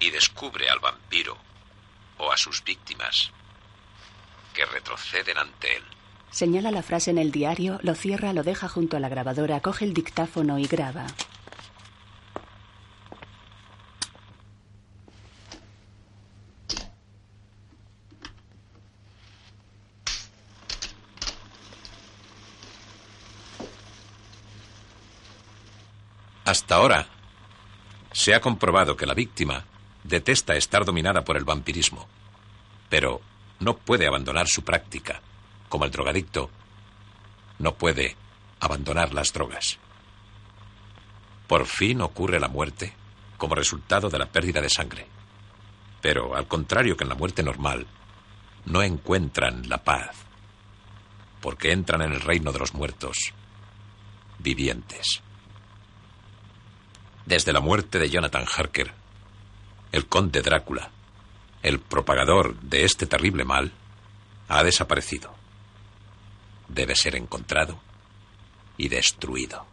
[0.01, 1.37] y descubre al vampiro
[2.17, 3.33] o a sus víctimas
[4.55, 5.83] que retroceden ante él.
[6.31, 9.85] Señala la frase en el diario, lo cierra, lo deja junto a la grabadora, coge
[9.85, 11.07] el dictáfono y graba.
[26.53, 27.07] Hasta ahora,
[28.13, 29.65] se ha comprobado que la víctima
[30.05, 32.07] detesta estar dominada por el vampirismo,
[32.91, 33.23] pero
[33.61, 35.23] no puede abandonar su práctica,
[35.71, 36.51] como el drogadicto
[37.59, 38.19] no puede
[38.61, 39.79] abandonar las drogas.
[41.47, 42.93] Por fin ocurre la muerte
[43.39, 45.07] como resultado de la pérdida de sangre.
[46.03, 47.87] Pero, al contrario que en la muerte normal,
[48.67, 50.15] no encuentran la paz,
[51.41, 53.33] porque entran en el reino de los muertos
[54.39, 55.23] vivientes.
[57.27, 58.93] Desde la muerte de Jonathan Harker,
[59.93, 60.91] el conde Drácula,
[61.63, 63.73] el propagador de este terrible mal,
[64.49, 65.33] ha desaparecido.
[66.69, 67.79] Debe ser encontrado
[68.77, 69.67] y destruido.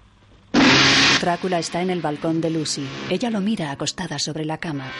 [1.21, 2.87] Drácula está en el balcón de Lucy.
[3.09, 4.91] Ella lo mira acostada sobre la cama.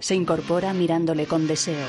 [0.00, 1.86] Se incorpora mirándole con deseo.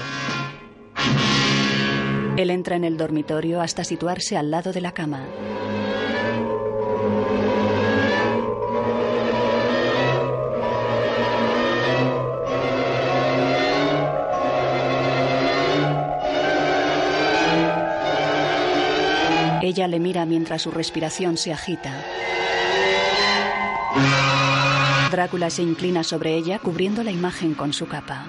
[2.37, 5.25] Él entra en el dormitorio hasta situarse al lado de la cama.
[19.63, 22.03] Ella le mira mientras su respiración se agita.
[25.09, 28.25] Drácula se inclina sobre ella cubriendo la imagen con su capa.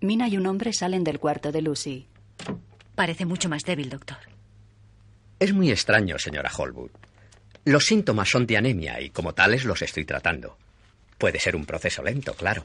[0.00, 2.08] Mina y un hombre salen del cuarto de Lucy.
[2.94, 4.16] Parece mucho más débil, doctor.
[5.38, 6.92] Es muy extraño, señora Holwood.
[7.66, 10.56] Los síntomas son de anemia y como tales los estoy tratando.
[11.18, 12.64] Puede ser un proceso lento, claro.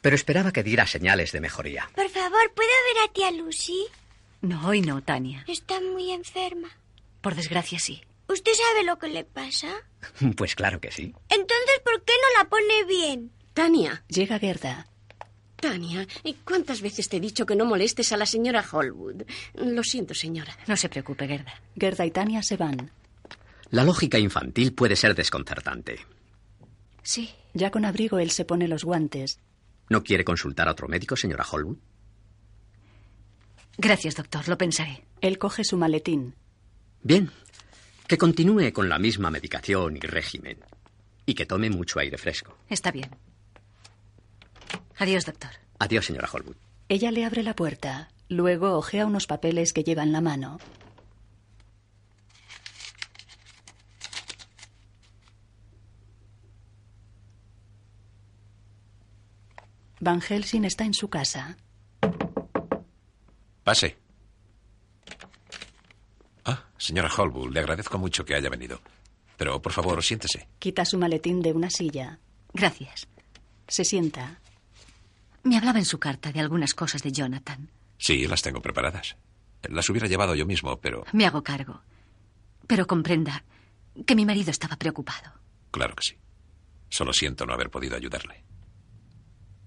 [0.00, 1.90] Pero esperaba que diera señales de mejoría.
[1.96, 3.88] Por favor, ¿puedo ver a tía Lucy?
[4.42, 5.44] No, hoy no, Tania.
[5.46, 6.68] Está muy enferma.
[7.20, 8.02] Por desgracia, sí.
[8.28, 9.68] ¿Usted sabe lo que le pasa?
[10.36, 11.14] Pues claro que sí.
[11.28, 13.30] Entonces, ¿por qué no la pone bien?
[13.52, 14.02] Tania.
[14.08, 14.86] Llega Gerda.
[15.56, 19.24] Tania, ¿y ¿cuántas veces te he dicho que no molestes a la señora Holwood?
[19.54, 20.56] Lo siento, señora.
[20.66, 21.60] No se preocupe, Gerda.
[21.78, 22.90] Gerda y Tania se van.
[23.68, 25.98] La lógica infantil puede ser desconcertante.
[27.02, 27.30] Sí.
[27.52, 29.38] Ya con abrigo él se pone los guantes.
[29.88, 31.76] ¿No quiere consultar a otro médico, señora Holwood?
[33.82, 34.46] Gracias, doctor.
[34.46, 35.06] Lo pensaré.
[35.22, 36.34] Él coge su maletín.
[37.02, 37.30] Bien.
[38.06, 40.58] Que continúe con la misma medicación y régimen.
[41.24, 42.58] Y que tome mucho aire fresco.
[42.68, 43.08] Está bien.
[44.98, 45.52] Adiós, doctor.
[45.78, 46.56] Adiós, señora Holwood.
[46.90, 48.10] Ella le abre la puerta.
[48.28, 50.58] Luego ojea unos papeles que lleva en la mano.
[60.00, 61.56] Van Helsing está en su casa.
[63.64, 63.96] Pase.
[66.44, 68.80] Ah, señora Holwood, le agradezco mucho que haya venido.
[69.36, 70.48] Pero, por favor, siéntese.
[70.58, 72.18] Quita su maletín de una silla.
[72.52, 73.06] Gracias.
[73.68, 74.40] Se sienta.
[75.42, 77.70] Me hablaba en su carta de algunas cosas de Jonathan.
[77.98, 79.16] Sí, las tengo preparadas.
[79.62, 81.04] Las hubiera llevado yo mismo, pero...
[81.12, 81.80] Me hago cargo.
[82.66, 83.44] Pero comprenda
[84.06, 85.32] que mi marido estaba preocupado.
[85.70, 86.16] Claro que sí.
[86.88, 88.42] Solo siento no haber podido ayudarle.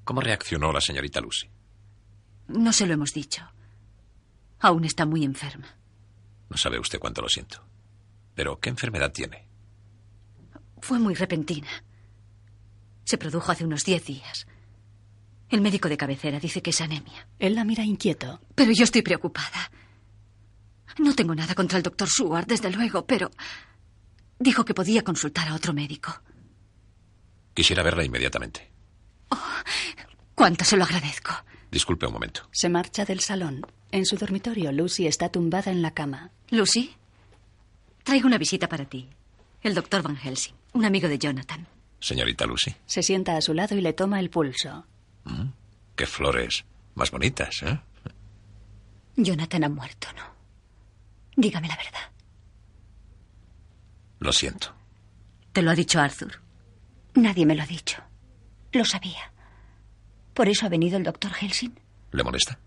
[0.03, 1.49] ¿Cómo reaccionó la señorita Lucy?
[2.47, 3.43] No se lo hemos dicho.
[4.63, 5.67] Aún está muy enferma.
[6.49, 7.61] No sabe usted cuánto lo siento.
[8.33, 9.45] Pero, ¿qué enfermedad tiene?
[10.81, 11.67] Fue muy repentina.
[13.03, 14.47] Se produjo hace unos diez días.
[15.49, 17.27] El médico de cabecera dice que es anemia.
[17.39, 18.39] Él la mira inquieto.
[18.55, 19.69] Pero yo estoy preocupada.
[20.97, 23.31] No tengo nada contra el doctor Seward, desde luego, pero
[24.39, 26.21] dijo que podía consultar a otro médico.
[27.53, 28.71] Quisiera verla inmediatamente.
[29.29, 29.37] Oh,
[30.35, 31.33] cuánto se lo agradezco.
[31.69, 32.47] Disculpe un momento.
[32.53, 33.65] Se marcha del salón.
[33.93, 36.31] En su dormitorio, Lucy está tumbada en la cama.
[36.49, 36.95] ¿Lucy?
[38.03, 39.07] Traigo una visita para ti.
[39.61, 41.67] El doctor Van Helsing, un amigo de Jonathan.
[41.99, 42.75] Señorita Lucy.
[42.87, 44.83] Se sienta a su lado y le toma el pulso.
[45.25, 45.49] Mm,
[45.95, 46.65] qué flores
[46.95, 47.79] más bonitas, ¿eh?
[49.15, 50.23] Jonathan ha muerto, ¿no?
[51.35, 52.11] Dígame la verdad.
[54.17, 54.73] Lo siento.
[55.51, 56.41] ¿Te lo ha dicho Arthur?
[57.13, 58.01] Nadie me lo ha dicho.
[58.71, 59.31] Lo sabía.
[60.33, 61.79] ¿Por eso ha venido el doctor Helsing?
[62.11, 62.57] ¿Le molesta?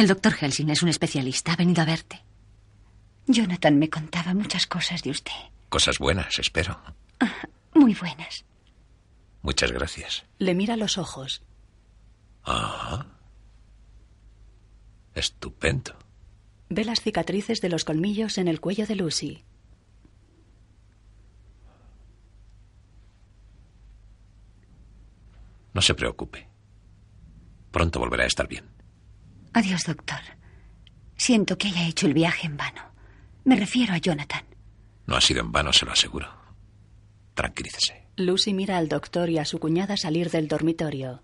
[0.00, 1.52] El doctor Helsing es un especialista.
[1.52, 2.24] Ha venido a verte.
[3.26, 5.34] Jonathan me contaba muchas cosas de usted.
[5.68, 6.80] Cosas buenas, espero.
[7.74, 8.46] Muy buenas.
[9.42, 10.24] Muchas gracias.
[10.38, 11.42] Le mira los ojos.
[12.46, 13.08] Ah.
[15.14, 15.94] Estupendo.
[16.70, 19.44] Ve las cicatrices de los colmillos en el cuello de Lucy.
[25.74, 26.48] No se preocupe.
[27.70, 28.79] Pronto volverá a estar bien.
[29.52, 30.20] Adiós, doctor.
[31.16, 32.82] Siento que haya hecho el viaje en vano.
[33.44, 34.44] Me refiero a Jonathan.
[35.06, 36.28] No ha sido en vano, se lo aseguro.
[37.34, 38.06] Tranquilícese.
[38.16, 41.22] Lucy mira al doctor y a su cuñada salir del dormitorio.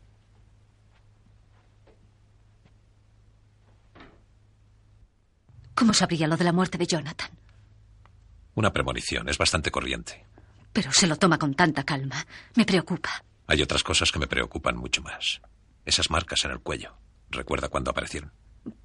[5.74, 7.30] ¿Cómo sabría lo de la muerte de Jonathan?
[8.54, 10.24] Una premonición, es bastante corriente.
[10.72, 12.26] Pero se lo toma con tanta calma.
[12.54, 13.22] Me preocupa.
[13.46, 15.40] Hay otras cosas que me preocupan mucho más.
[15.84, 16.96] Esas marcas en el cuello.
[17.30, 18.32] ¿Recuerda cuándo aparecieron?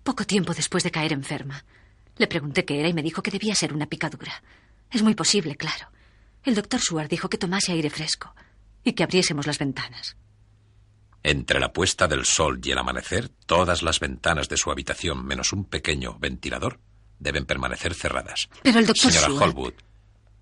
[0.04, 1.64] Poco tiempo después de caer enferma.
[2.18, 4.44] Le pregunté qué era y me dijo que debía ser una picadura.
[4.92, 5.88] Es muy posible, claro.
[6.44, 8.34] El doctor Suar dijo que tomase aire fresco
[8.84, 10.18] y que abriésemos las ventanas.
[11.24, 15.54] Entre la puesta del sol y el amanecer, todas las ventanas de su habitación, menos
[15.54, 16.80] un pequeño ventilador,
[17.20, 18.50] deben permanecer cerradas.
[18.64, 19.74] Pero el doctor Señora Seward- Holwood,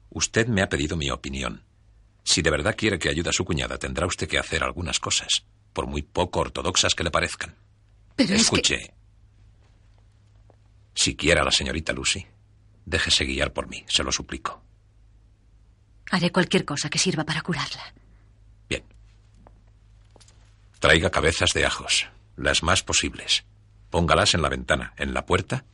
[0.10, 1.64] usted me ha pedido mi opinión.
[2.24, 5.28] Si de verdad quiere que ayude a su cuñada, tendrá usted que hacer algunas cosas,
[5.74, 7.56] por muy poco ortodoxas que le parezcan.
[8.20, 8.94] Pero es que- Escuche.
[10.94, 12.26] Si quiere a la señorita Lucy,
[12.86, 14.62] déjese guiar por mí, se lo suplico.
[16.12, 17.94] Haré cualquier cosa que sirva para curarla.
[20.80, 22.08] Traiga cabezas de ajos,
[22.38, 23.44] las más posibles.
[23.90, 25.66] Póngalas en la ventana, en la puerta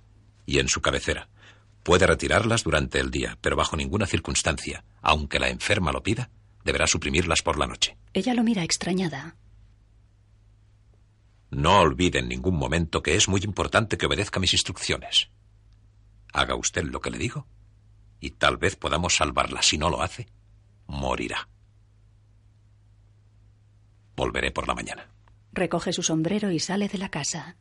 [0.48, 1.30] y en su cabecera.
[1.84, 6.32] Puede retirarlas durante el día, pero bajo ninguna circunstancia, aunque la enferma lo pida,
[6.64, 7.98] deberá suprimirlas por la noche.
[8.14, 9.36] Ella lo mira extrañada.
[11.52, 15.30] No olvide en ningún momento que es muy importante que obedezca mis instrucciones.
[16.34, 17.48] Haga usted lo que le digo
[18.20, 19.62] y tal vez podamos salvarla.
[19.62, 20.28] Si no lo hace,
[20.88, 21.48] morirá.
[24.16, 25.08] Volveré por la mañana.
[25.54, 27.56] Recoge su sombrero y sale de la casa.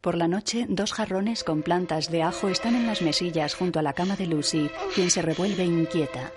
[0.00, 3.82] Por la noche, dos jarrones con plantas de ajo están en las mesillas junto a
[3.82, 6.32] la cama de Lucy, quien se revuelve inquieta.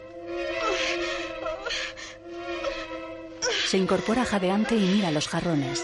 [3.66, 5.84] Se incorpora jadeante y mira los jarrones.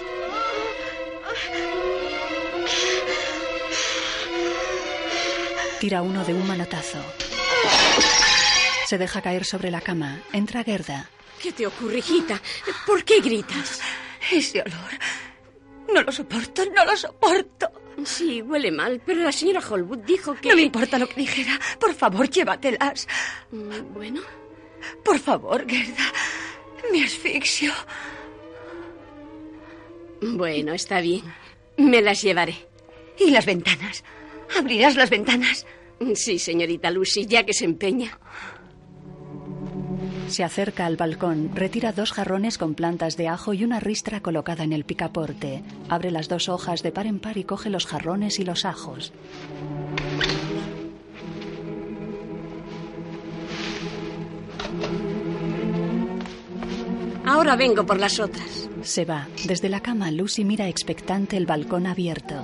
[5.80, 7.00] Tira uno de un manotazo.
[8.86, 10.22] Se deja caer sobre la cama.
[10.32, 11.10] Entra Gerda.
[11.42, 12.40] ¿Qué te ocurre, hijita?
[12.86, 13.82] ¿Por qué gritas?
[14.32, 14.92] Ese olor.
[15.94, 17.72] No lo soporto, no lo soporto.
[18.06, 20.50] Sí, huele mal, pero la señora Holwood dijo que...
[20.50, 21.60] No me importa lo que dijera.
[21.80, 23.08] Por favor, llévatelas.
[23.52, 24.22] Mm, Bueno,
[25.04, 26.04] Por favor, Gerda.
[26.92, 27.72] Me asfixio.
[30.22, 31.24] bueno, está bien.
[31.78, 32.56] Me las llevaré.
[33.20, 34.04] ¿Y las ventanas?
[34.58, 35.66] ¿Abrirás las ventanas?
[36.16, 38.18] Sí, señorita Lucy, ya que se empeña.
[40.28, 44.64] Se acerca al balcón, retira dos jarrones con plantas de ajo y una ristra colocada
[44.64, 45.62] en el picaporte.
[45.90, 49.12] Abre las dos hojas de par en par y coge los jarrones y los ajos.
[57.32, 58.70] Ahora vengo por las otras.
[58.82, 59.26] Se va.
[59.46, 62.36] Desde la cama, Lucy mira expectante el balcón abierto.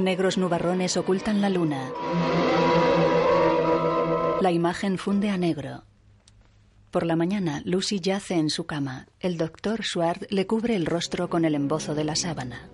[0.00, 1.90] Negros nubarrones ocultan la luna.
[4.40, 5.82] La imagen funde a negro.
[6.90, 9.06] Por la mañana, Lucy yace en su cama.
[9.20, 12.70] El doctor Swart le cubre el rostro con el embozo de la sábana.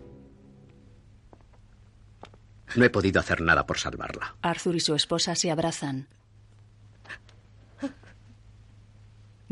[2.77, 4.37] No he podido hacer nada por salvarla.
[4.43, 6.09] Arthur y su esposa se abrazan.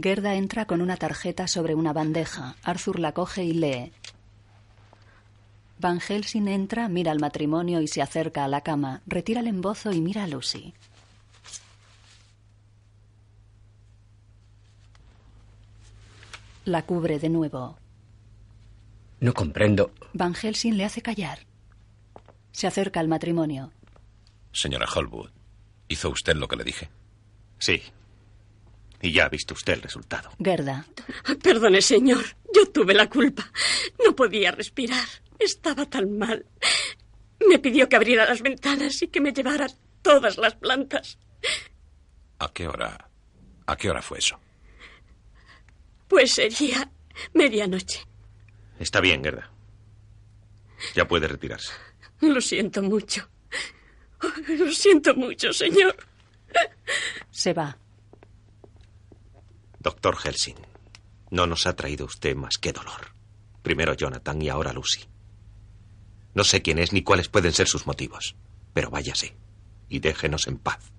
[0.01, 2.55] Gerda entra con una tarjeta sobre una bandeja.
[2.63, 3.93] Arthur la coge y lee.
[5.81, 9.03] Van Helsing entra, mira al matrimonio y se acerca a la cama.
[9.07, 10.75] Retira el embozo y mira a Lucy.
[16.65, 17.77] La cubre de nuevo.
[19.21, 19.91] No comprendo.
[20.13, 21.48] Van Helsing le hace callar.
[22.59, 23.71] Se acerca al matrimonio.
[24.53, 25.31] Señora Holwood,
[25.87, 26.91] ¿Hizo usted lo que le dije?
[27.57, 27.81] Sí.
[29.01, 30.33] Y ya ha visto usted el resultado.
[30.43, 30.85] Gerda.
[31.41, 32.25] Perdone, señor.
[32.53, 33.49] Yo tuve la culpa.
[34.05, 35.07] No podía respirar.
[35.39, 36.47] Estaba tan mal.
[37.49, 39.69] Me pidió que abriera las ventanas y que me llevara
[40.03, 41.17] todas las plantas.
[42.41, 43.09] ¿A qué hora?
[43.67, 44.37] ¿A qué hora fue eso?
[46.09, 46.91] Pues sería
[47.35, 48.01] medianoche.
[48.81, 49.49] Está bien, Gerda.
[50.97, 51.73] Ya puede retirarse.
[52.21, 53.29] Lo siento mucho.
[54.49, 55.97] Lo siento mucho, señor.
[57.31, 57.79] Se va.
[59.79, 60.57] Doctor Helsing,
[61.31, 63.13] no nos ha traído usted más que dolor.
[63.63, 65.05] Primero Jonathan y ahora Lucy.
[66.35, 68.35] No sé quién es ni cuáles pueden ser sus motivos,
[68.73, 69.37] pero váyase
[69.89, 70.93] y déjenos en paz.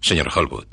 [0.00, 0.66] Señor Holwood,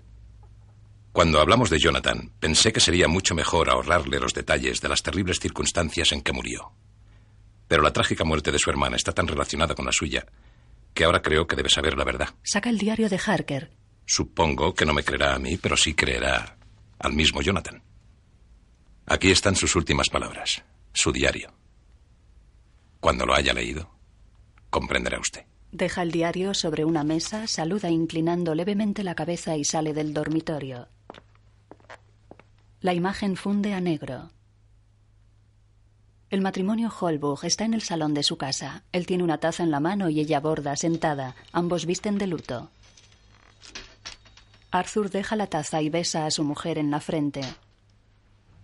[1.11, 5.39] cuando hablamos de Jonathan, pensé que sería mucho mejor ahorrarle los detalles de las terribles
[5.39, 6.71] circunstancias en que murió.
[7.71, 10.25] Pero la trágica muerte de su hermana está tan relacionada con la suya
[10.93, 12.27] que ahora creo que debe saber la verdad.
[12.43, 13.71] Saca el diario de Harker.
[14.05, 16.57] Supongo que no me creerá a mí, pero sí creerá
[16.99, 17.81] al mismo Jonathan.
[19.05, 20.61] Aquí están sus últimas palabras,
[20.93, 21.53] su diario.
[22.99, 23.89] Cuando lo haya leído,
[24.69, 25.45] comprenderá usted.
[25.71, 30.89] Deja el diario sobre una mesa, saluda inclinando levemente la cabeza y sale del dormitorio.
[32.81, 34.29] La imagen funde a negro.
[36.31, 38.83] El matrimonio Holbrook está en el salón de su casa.
[38.93, 41.35] Él tiene una taza en la mano y ella borda, sentada.
[41.51, 42.71] Ambos visten de luto.
[44.71, 47.41] Arthur deja la taza y besa a su mujer en la frente.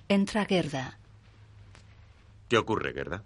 [0.07, 0.97] Entra Gerda.
[2.47, 3.25] ¿Qué ocurre, Gerda?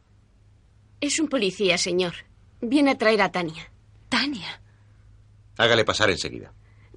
[1.00, 2.16] Es un policía, señor.
[2.62, 3.70] Viene a traer a Tania.
[4.10, 4.60] ¿Tania?
[5.58, 6.52] Hágale pasar enseguida.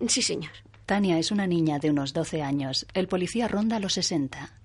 [0.08, 0.52] Sí, señor.
[0.86, 2.86] Tania es una niña de unos 12 años.
[2.94, 4.63] El policía ronda los 60.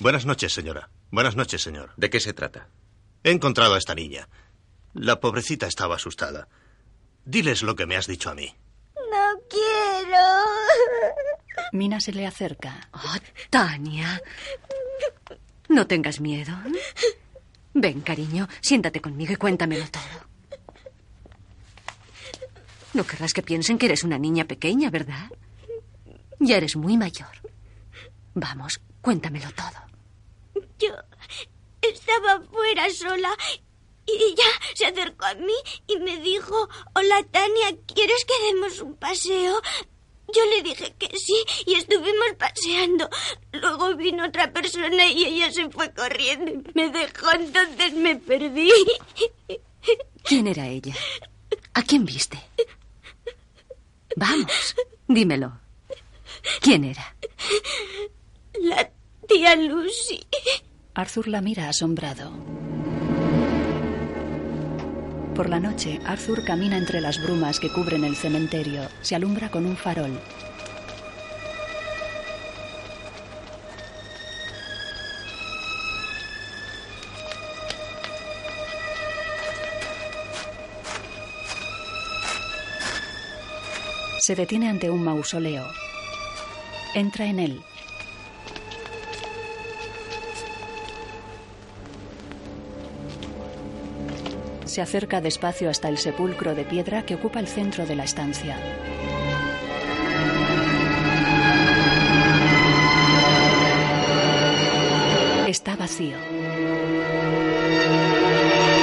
[0.00, 0.90] Buenas noches, señora.
[1.10, 1.92] Buenas noches, señor.
[1.96, 2.68] ¿De qué se trata?
[3.24, 4.28] He encontrado a esta niña.
[4.92, 6.48] La pobrecita estaba asustada.
[7.24, 8.54] Diles lo que me has dicho a mí.
[8.94, 10.24] No quiero.
[11.72, 12.88] Mina se le acerca.
[12.92, 13.16] Oh,
[13.50, 14.20] Tania.
[15.68, 16.52] No tengas miedo.
[17.74, 20.26] Ven, cariño, siéntate conmigo y cuéntamelo todo.
[22.94, 25.30] No querrás que piensen que eres una niña pequeña, ¿verdad?
[26.38, 27.28] Ya eres muy mayor.
[28.34, 30.66] Vamos, cuéntamelo todo.
[30.80, 30.92] Yo
[31.80, 33.30] estaba fuera sola
[34.04, 35.54] y ella se acercó a mí
[35.86, 39.62] y me dijo, hola Tania, ¿quieres que demos un paseo?
[40.34, 41.36] Yo le dije que sí
[41.66, 43.08] y estuvimos paseando.
[43.52, 48.72] Luego vino otra persona y ella se fue corriendo y me dejó, entonces me perdí.
[50.24, 50.96] ¿Quién era ella?
[51.74, 52.42] ¿A quién viste?
[54.16, 54.74] Vamos,
[55.06, 55.60] dímelo.
[56.60, 57.14] ¿Quién era?
[58.60, 58.95] La
[59.26, 60.20] tía Lucy.
[60.94, 62.32] Arthur la mira asombrado.
[65.34, 68.88] Por la noche, Arthur camina entre las brumas que cubren el cementerio.
[69.02, 70.18] Se alumbra con un farol.
[84.18, 85.66] Se detiene ante un mausoleo.
[86.94, 87.62] Entra en él.
[94.76, 98.58] Se acerca despacio hasta el sepulcro de piedra que ocupa el centro de la estancia.
[105.48, 106.18] Está vacío.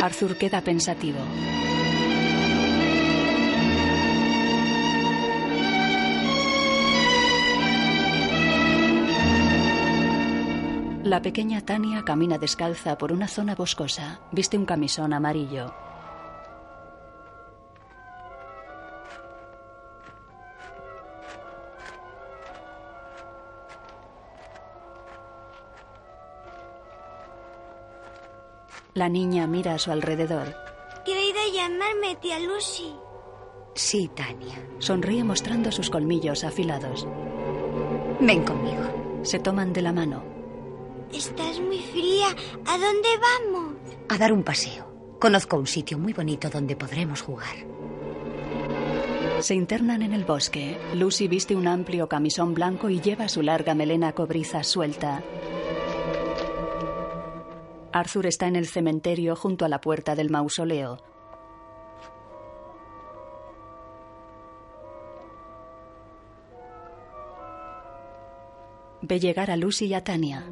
[0.01, 1.19] Arthur queda pensativo.
[11.03, 14.21] La pequeña Tania camina descalza por una zona boscosa.
[14.31, 15.73] Viste un camisón amarillo.
[28.93, 30.55] La niña mira a su alrededor.
[31.03, 32.95] ¿Qué ha ido a llamarme tía Lucy?
[33.75, 34.55] Sí, Tania.
[34.79, 37.05] Sonríe mostrando sus colmillos afilados.
[38.21, 39.19] Ven conmigo.
[39.23, 40.32] Se toman de la mano.
[41.13, 42.27] Estás muy fría.
[42.65, 43.75] ¿A dónde vamos?
[44.09, 45.17] A dar un paseo.
[45.19, 47.55] Conozco un sitio muy bonito donde podremos jugar.
[49.39, 50.77] Se internan en el bosque.
[50.95, 55.21] Lucy viste un amplio camisón blanco y lleva su larga melena cobriza suelta.
[57.91, 61.12] Arthur está en el cementerio junto a la puerta del mausoleo.
[69.03, 70.45] ve llegar a Lucy y a Tania.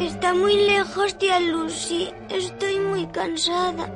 [0.00, 2.10] Está muy lejos, tía Lucy.
[2.28, 3.90] Estoy muy cansada.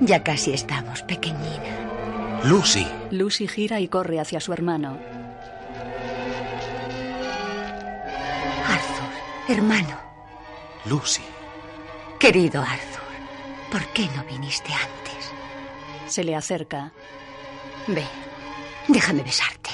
[0.00, 2.40] Ya casi estamos, pequeñina.
[2.44, 2.86] Lucy.
[3.10, 4.98] Lucy gira y corre hacia su hermano.
[8.66, 9.98] Arthur, hermano.
[10.86, 11.22] Lucy.
[12.18, 13.03] Querido Arthur.
[13.74, 15.32] ¿Por qué no viniste antes?
[16.06, 16.92] Se le acerca.
[17.88, 18.04] Ve,
[18.86, 19.70] déjame besarte.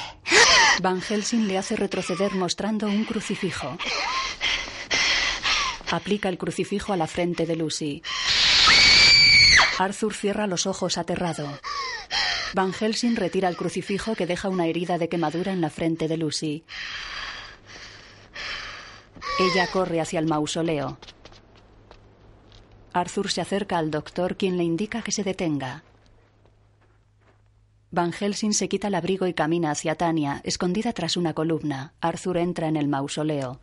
[0.80, 3.76] Van Helsing le hace retroceder mostrando un crucifijo.
[5.90, 8.02] Aplica el crucifijo a la frente de Lucy.
[9.76, 11.60] Arthur cierra los ojos aterrado.
[12.54, 16.16] Van Helsing retira el crucifijo que deja una herida de quemadura en la frente de
[16.16, 16.64] Lucy.
[19.38, 20.98] Ella corre hacia el mausoleo.
[22.92, 25.84] Arthur se acerca al doctor, quien le indica que se detenga.
[27.92, 31.94] Van Helsing se quita el abrigo y camina hacia Tania, escondida tras una columna.
[32.00, 33.60] Arthur entra en el mausoleo.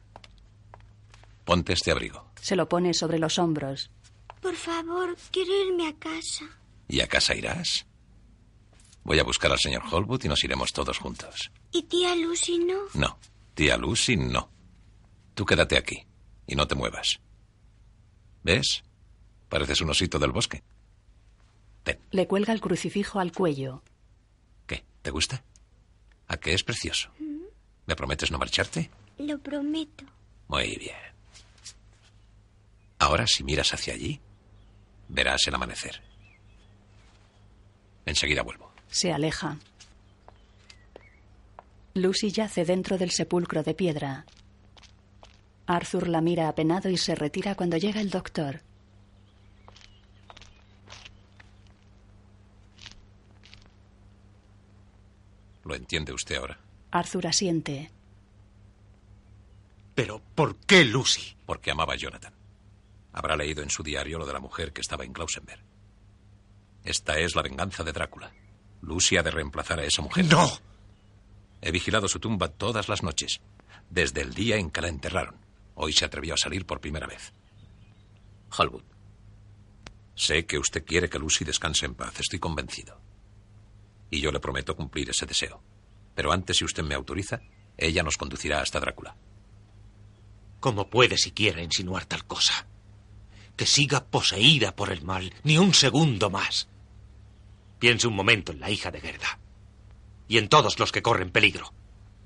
[1.46, 2.26] Ponte este abrigo.
[2.42, 3.90] Se lo pone sobre los hombros.
[4.42, 6.46] Por favor, quiero irme a casa.
[6.90, 7.86] ¿Y a casa irás?
[9.04, 11.50] Voy a buscar al señor Holwood y nos iremos todos juntos.
[11.72, 12.80] ¿Y tía Lucy no?
[12.94, 13.18] No.
[13.54, 14.52] Tía Lucy, no.
[15.34, 16.06] Tú quédate aquí
[16.46, 17.22] y no te muevas.
[18.44, 18.84] ¿Ves?
[19.50, 20.64] Pareces un osito del bosque.
[22.12, 23.82] Le cuelga el crucifijo al cuello.
[24.66, 24.84] ¿Qué?
[25.02, 25.44] ¿Te gusta?
[26.28, 27.10] ¿A qué es precioso?
[27.86, 28.90] ¿Me prometes no marcharte?
[29.18, 30.04] Lo prometo.
[30.48, 30.96] Muy bien.
[33.00, 34.20] Ahora, si miras hacia allí,
[35.08, 36.02] verás el amanecer.
[38.06, 38.72] Enseguida vuelvo.
[38.90, 39.58] Se aleja.
[41.94, 44.26] Lucy yace dentro del sepulcro de piedra.
[45.66, 48.62] Arthur la mira apenado y se retira cuando llega el doctor.
[55.68, 56.58] ¿Lo entiende usted ahora?
[56.92, 57.92] Arthur asiente.
[59.94, 61.36] Pero, ¿por qué Lucy?
[61.46, 62.34] Porque amaba a Jonathan.
[63.12, 65.62] Habrá leído en su diario lo de la mujer que estaba en Klausenberg.
[66.86, 68.32] Esta es la venganza de Drácula.
[68.82, 70.26] Lucy ha de reemplazar a esa mujer.
[70.26, 70.50] ¡No!
[71.62, 73.42] He vigilado su tumba todas las noches,
[73.90, 75.36] desde el día en que la enterraron.
[75.76, 77.34] Hoy se atrevió a salir por primera vez.
[78.58, 78.84] Holwood.
[80.16, 83.02] Sé que usted quiere que Lucy descanse en paz, estoy convencido.
[84.10, 85.62] Y yo le prometo cumplir ese deseo.
[86.16, 87.42] Pero antes, si usted me autoriza,
[87.78, 89.16] ella nos conducirá hasta Drácula.
[90.60, 92.66] ¿Cómo puede siquiera insinuar tal cosa?
[93.56, 96.68] Que siga poseída por el mal, ni un segundo más.
[97.80, 99.40] Piense un momento en la hija de Gerda.
[100.28, 101.74] Y en todos los que corren peligro.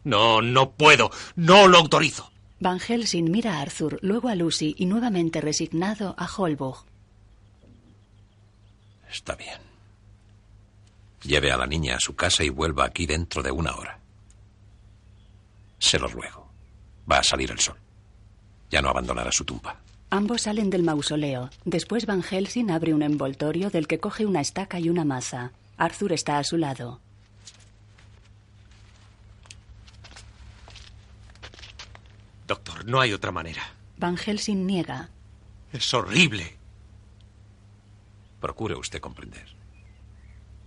[0.04, 1.12] No, no puedo.
[1.36, 2.32] No lo autorizo.
[2.60, 6.86] Van Helsing mira a Arthur, luego a Lucy y nuevamente resignado a Holbog.
[9.10, 9.71] Está bien.
[11.24, 14.00] Lleve a la niña a su casa y vuelva aquí dentro de una hora.
[15.78, 16.52] Se lo ruego.
[17.10, 17.78] Va a salir el sol.
[18.70, 19.80] Ya no abandonará su tumba.
[20.10, 21.50] Ambos salen del mausoleo.
[21.64, 25.52] Después Van Helsing abre un envoltorio del que coge una estaca y una maza.
[25.78, 27.00] Arthur está a su lado.
[32.48, 33.64] Doctor, no hay otra manera.
[33.98, 35.10] Van Helsing niega.
[35.72, 36.58] Es horrible.
[38.40, 39.61] Procure usted comprender.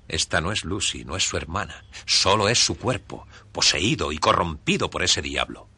[0.08, 1.84] Esta no es Lucy, no es su hermana.
[2.06, 5.68] Solo es su cuerpo, poseído y corrompido por ese diablo.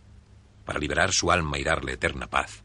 [0.65, 2.65] Para liberar su alma y darle eterna paz,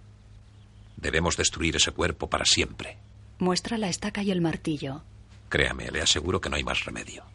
[0.97, 2.97] debemos destruir ese cuerpo para siempre.
[3.37, 5.03] Muestra la estaca y el martillo.
[5.49, 7.25] Créame, le aseguro que no hay más remedio.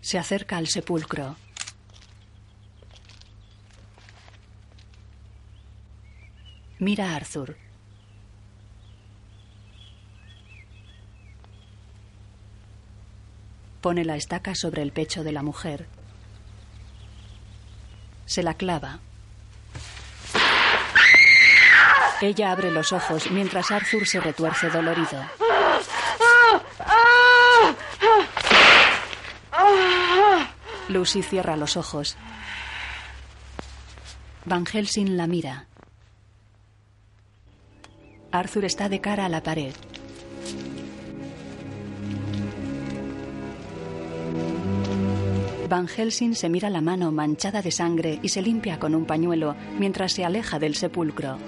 [0.00, 1.36] Se acerca al sepulcro.
[6.78, 7.56] Mira a Arthur.
[13.82, 15.88] Pone la estaca sobre el pecho de la mujer.
[18.26, 19.00] Se la clava.
[22.20, 25.20] Ella abre los ojos mientras Arthur se retuerce dolorido.
[30.88, 32.16] Lucy cierra los ojos.
[34.44, 35.66] Van Helsing la mira.
[38.30, 39.74] Arthur está de cara a la pared.
[45.72, 49.56] Van Helsing se mira la mano manchada de sangre y se limpia con un pañuelo
[49.78, 51.38] mientras se aleja del sepulcro.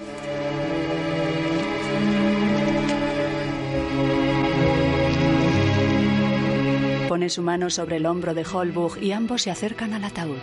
[7.06, 10.38] Pone su mano sobre el hombro de Holbug y ambos se acercan al ataúd.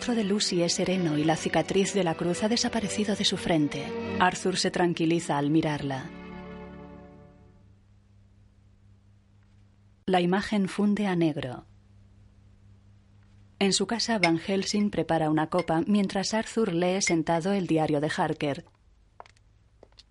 [0.00, 3.36] Rostro de Lucy es sereno y la cicatriz de la cruz ha desaparecido de su
[3.36, 3.84] frente.
[4.18, 6.08] Arthur se tranquiliza al mirarla.
[10.06, 11.66] La imagen funde a negro.
[13.58, 18.10] En su casa, Van Helsing prepara una copa mientras Arthur lee sentado el diario de
[18.16, 18.64] Harker.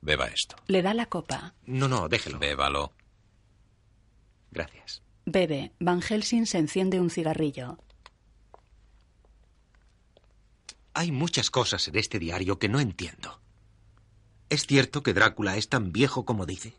[0.02, 0.56] Beba esto.
[0.68, 1.56] Le da la copa.
[1.66, 2.38] No, no, déjelo.
[2.38, 2.94] Bébalo.
[4.52, 5.02] Gracias.
[5.26, 5.72] Bebe.
[5.80, 7.80] Van Helsing se enciende un cigarrillo.
[11.00, 13.40] Hay muchas cosas en este diario que no entiendo.
[14.50, 16.76] ¿Es cierto que Drácula es tan viejo como dice?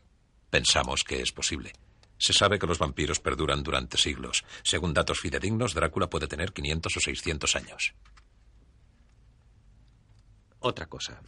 [0.51, 1.73] Pensamos que es posible.
[2.19, 4.45] Se sabe que los vampiros perduran durante siglos.
[4.61, 7.95] Según datos fidedignos, Drácula puede tener 500 o 600 años.
[10.59, 11.19] Otra cosa.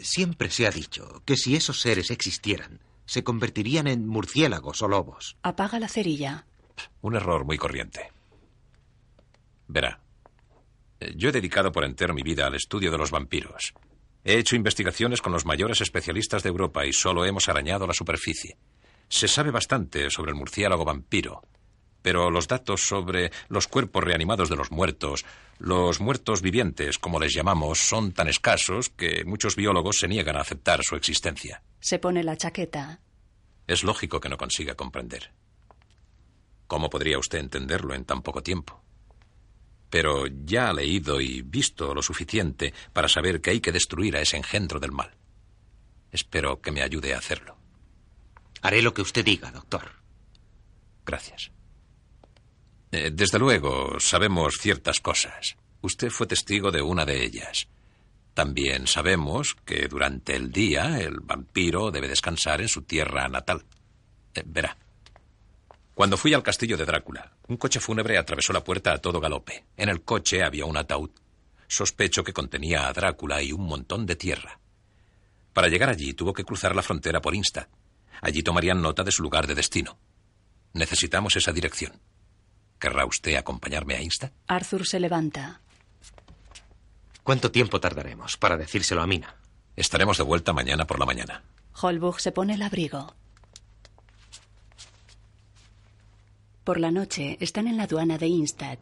[0.00, 5.36] Siempre se ha dicho que si esos seres existieran, se convertirían en murciélagos o lobos.
[5.42, 6.46] Apaga la cerilla.
[7.02, 8.10] Un error muy corriente.
[9.68, 10.00] Verá,
[11.14, 13.74] yo he dedicado por entero mi vida al estudio de los vampiros.
[14.24, 18.56] He hecho investigaciones con los mayores especialistas de Europa y solo hemos arañado la superficie.
[19.08, 21.42] Se sabe bastante sobre el murciélago vampiro,
[22.02, 25.24] pero los datos sobre los cuerpos reanimados de los muertos,
[25.58, 30.40] los muertos vivientes, como les llamamos, son tan escasos que muchos biólogos se niegan a
[30.40, 31.62] aceptar su existencia.
[31.80, 33.00] Se pone la chaqueta.
[33.66, 35.32] Es lógico que no consiga comprender.
[36.66, 38.82] ¿Cómo podría usted entenderlo en tan poco tiempo?
[39.90, 44.20] Pero ya ha leído y visto lo suficiente para saber que hay que destruir a
[44.20, 45.10] ese engendro del mal.
[46.10, 47.56] Espero que me ayude a hacerlo.
[48.62, 49.92] Haré lo que usted diga, doctor.
[51.04, 51.50] Gracias.
[52.90, 55.56] Eh, desde luego, sabemos ciertas cosas.
[55.82, 57.68] Usted fue testigo de una de ellas.
[58.34, 63.64] También sabemos que durante el día el vampiro debe descansar en su tierra natal.
[64.34, 64.76] Eh, verá.
[65.96, 69.64] Cuando fui al castillo de Drácula, un coche fúnebre atravesó la puerta a todo galope.
[69.78, 71.08] En el coche había un ataúd.
[71.68, 74.60] Sospecho que contenía a Drácula y un montón de tierra.
[75.54, 77.70] Para llegar allí tuvo que cruzar la frontera por Insta.
[78.20, 79.96] Allí tomarían nota de su lugar de destino.
[80.74, 81.98] Necesitamos esa dirección.
[82.78, 84.32] ¿Querrá usted acompañarme a Insta?
[84.48, 85.62] Arthur se levanta.
[87.22, 89.36] ¿Cuánto tiempo tardaremos para decírselo a Mina?
[89.76, 91.42] Estaremos de vuelta mañana por la mañana.
[91.80, 93.14] Holbrook se pone el abrigo.
[96.66, 98.78] Por la noche están en la aduana de Instad.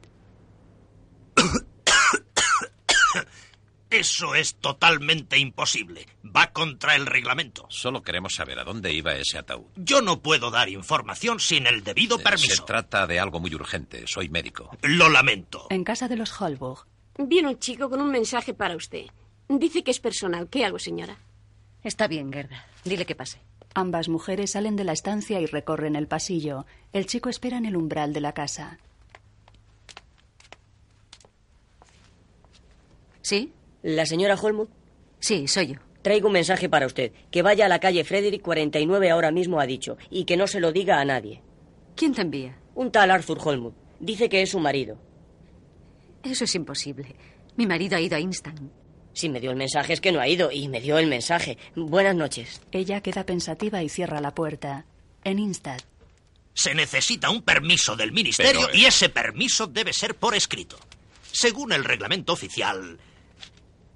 [3.91, 6.07] Eso es totalmente imposible.
[6.25, 7.67] Va contra el reglamento.
[7.69, 9.67] Solo queremos saber a dónde iba ese ataúd.
[9.77, 12.55] Yo no puedo dar información sin el debido permiso.
[12.55, 14.05] Se trata de algo muy urgente.
[14.07, 14.71] Soy médico.
[14.81, 15.67] Lo lamento.
[15.69, 16.87] En casa de los Holbrook.
[17.19, 19.05] Viene un chico con un mensaje para usted.
[19.47, 20.49] Dice que es personal.
[20.49, 21.19] ¿Qué hago, señora?
[21.83, 22.67] Está bien, Gerda.
[22.83, 23.43] Dile que pase.
[23.75, 26.65] Ambas mujeres salen de la estancia y recorren el pasillo.
[26.93, 28.79] El chico espera en el umbral de la casa.
[33.21, 33.53] ¿Sí?
[33.83, 34.69] ¿La señora Holmwood?
[35.19, 35.75] Sí, soy yo.
[36.03, 37.13] Traigo un mensaje para usted.
[37.33, 39.97] Que vaya a la calle Frederick 49 ahora mismo, ha dicho.
[40.09, 41.43] Y que no se lo diga a nadie.
[41.97, 42.57] ¿Quién te envía?
[42.77, 43.73] Un tal Arthur Holmwood.
[43.99, 44.99] Dice que es su marido.
[46.23, 47.17] Eso es imposible.
[47.57, 48.71] Mi marido ha ido a Instant.
[49.15, 50.51] Si me dio el mensaje es que no ha ido.
[50.51, 51.57] Y me dio el mensaje.
[51.77, 52.61] Buenas noches.
[52.73, 54.85] Ella queda pensativa y cierra la puerta.
[55.23, 55.81] En Instad.
[56.53, 60.79] Se necesita un permiso del ministerio Pero, eh, y ese permiso debe ser por escrito.
[61.33, 62.99] Según el reglamento oficial,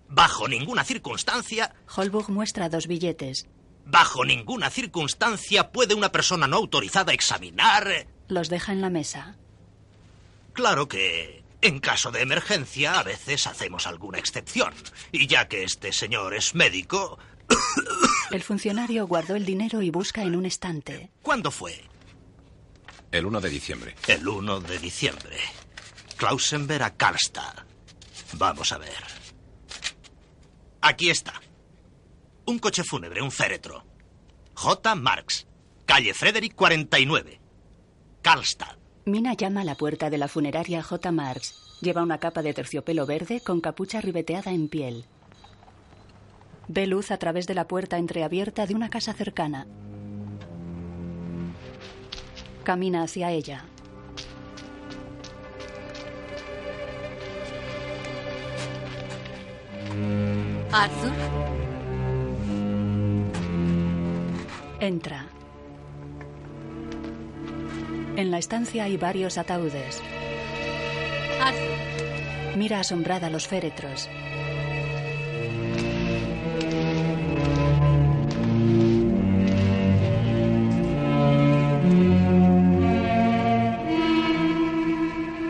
[0.09, 3.47] bajo ninguna circunstancia, Holbrook muestra dos billetes.
[3.85, 8.07] bajo ninguna circunstancia puede una persona no autorizada examinar.
[8.29, 9.37] Los deja en la mesa.
[10.53, 14.73] Claro que en caso de emergencia a veces hacemos alguna excepción.
[15.13, 17.19] Y ya que este señor es médico,
[18.31, 21.11] El funcionario guardó el dinero y busca en un estante.
[21.23, 21.83] ¿cuándo fue?
[23.11, 23.95] El 1 de diciembre.
[24.07, 25.39] El 1 de diciembre.
[26.17, 27.55] Klausenberg a Karlstad.
[28.35, 29.03] Vamos a ver.
[30.83, 31.41] Aquí está.
[32.45, 33.85] Un coche fúnebre, un féretro.
[34.55, 34.95] J.
[34.95, 35.47] Marx.
[35.87, 37.41] Calle Frederick 49.
[38.21, 38.78] Karlstad.
[39.09, 41.13] Mina llama a la puerta de la funeraria J.
[41.13, 41.79] Marx.
[41.81, 45.07] Lleva una capa de terciopelo verde con capucha ribeteada en piel.
[46.69, 49.67] Ve luz a través de la puerta entreabierta de una casa cercana.
[52.65, 53.65] Camina hacia ella.
[60.71, 61.13] Arthur.
[64.81, 65.38] Entra.
[68.19, 70.03] En la estancia hay varios ataúdes.
[72.57, 74.11] Mira asombrada los féretros.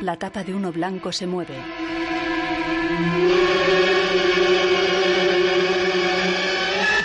[0.02, 1.56] La tapa de uno blanco se mueve.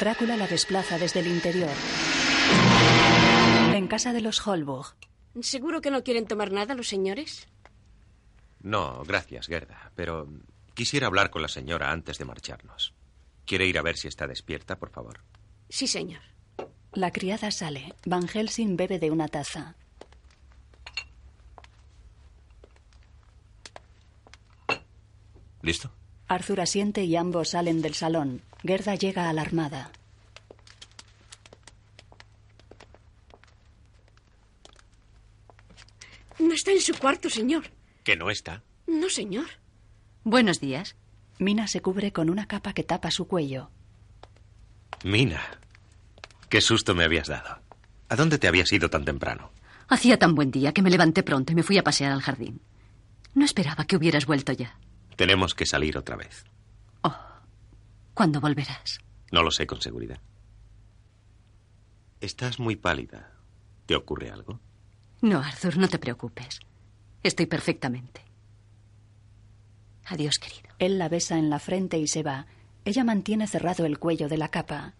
[0.01, 1.71] Drácula la desplaza desde el interior.
[3.73, 4.87] En casa de los Holbug.
[5.41, 7.47] ¿Seguro que no quieren tomar nada los señores?
[8.61, 9.91] No, gracias, Gerda.
[9.95, 10.27] Pero
[10.73, 12.93] quisiera hablar con la señora antes de marcharnos.
[13.45, 15.19] ¿Quiere ir a ver si está despierta, por favor?
[15.69, 16.21] Sí, señor.
[16.93, 17.93] La criada sale.
[18.05, 19.75] Van Helsing bebe de una taza.
[25.61, 25.91] ¿Listo?
[26.27, 28.41] Arthur asiente y ambos salen del salón.
[28.63, 29.91] Gerda llega alarmada.
[36.43, 37.71] No está en su cuarto, señor.
[38.03, 38.63] ¿Que no está?
[38.85, 39.47] No, señor.
[40.25, 40.97] Buenos días.
[41.39, 43.69] Mina se cubre con una capa que tapa su cuello.
[45.05, 45.41] Mina,
[46.49, 47.59] qué susto me habías dado.
[48.09, 49.51] ¿A dónde te habías ido tan temprano?
[49.87, 52.59] Hacía tan buen día que me levanté pronto y me fui a pasear al jardín.
[53.33, 54.77] No esperaba que hubieras vuelto ya.
[55.15, 56.43] Tenemos que salir otra vez.
[58.13, 58.99] ¿Cuándo volverás?
[59.31, 60.19] No lo sé con seguridad.
[62.19, 63.31] Estás muy pálida.
[63.85, 64.59] ¿Te ocurre algo?
[65.23, 66.59] No, Arthur, no te preocupes.
[67.23, 68.25] Estoy perfectamente.
[70.07, 70.75] Adiós, querido.
[70.79, 72.45] Él la besa en la frente y se va.
[72.83, 74.95] Ella mantiene cerrado el cuello de la capa.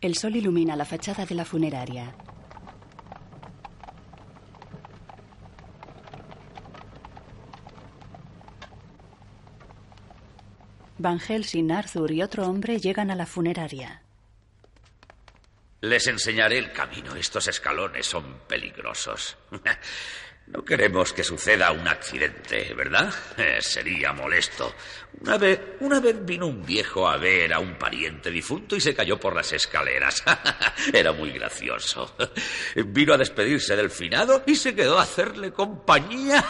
[0.00, 2.14] El sol ilumina la fachada de la funeraria.
[11.04, 14.00] Van Helsing, Arthur y otro hombre llegan a la funeraria.
[15.82, 17.14] Les enseñaré el camino.
[17.14, 19.36] Estos escalones son peligrosos.
[20.46, 23.10] No queremos que suceda un accidente, ¿verdad?
[23.60, 24.74] Sería molesto.
[25.22, 28.94] Una vez, una vez vino un viejo a ver a un pariente difunto y se
[28.94, 30.22] cayó por las escaleras.
[30.92, 32.14] Era muy gracioso.
[32.76, 36.44] Vino a despedirse del finado y se quedó a hacerle compañía.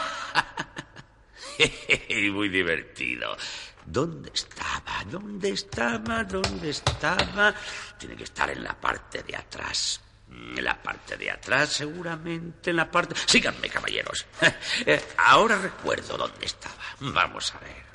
[2.33, 3.37] muy divertido.
[3.85, 5.03] ¿Dónde estaba?
[5.09, 6.23] ¿Dónde estaba?
[6.23, 7.53] ¿Dónde estaba?
[7.97, 10.01] Tiene que estar en la parte de atrás.
[10.29, 13.15] En la parte de atrás, seguramente, en la parte...
[13.25, 14.25] Síganme, caballeros.
[14.85, 16.75] Eh, Ahora recuerdo dónde estaba.
[16.99, 17.85] Vamos a ver.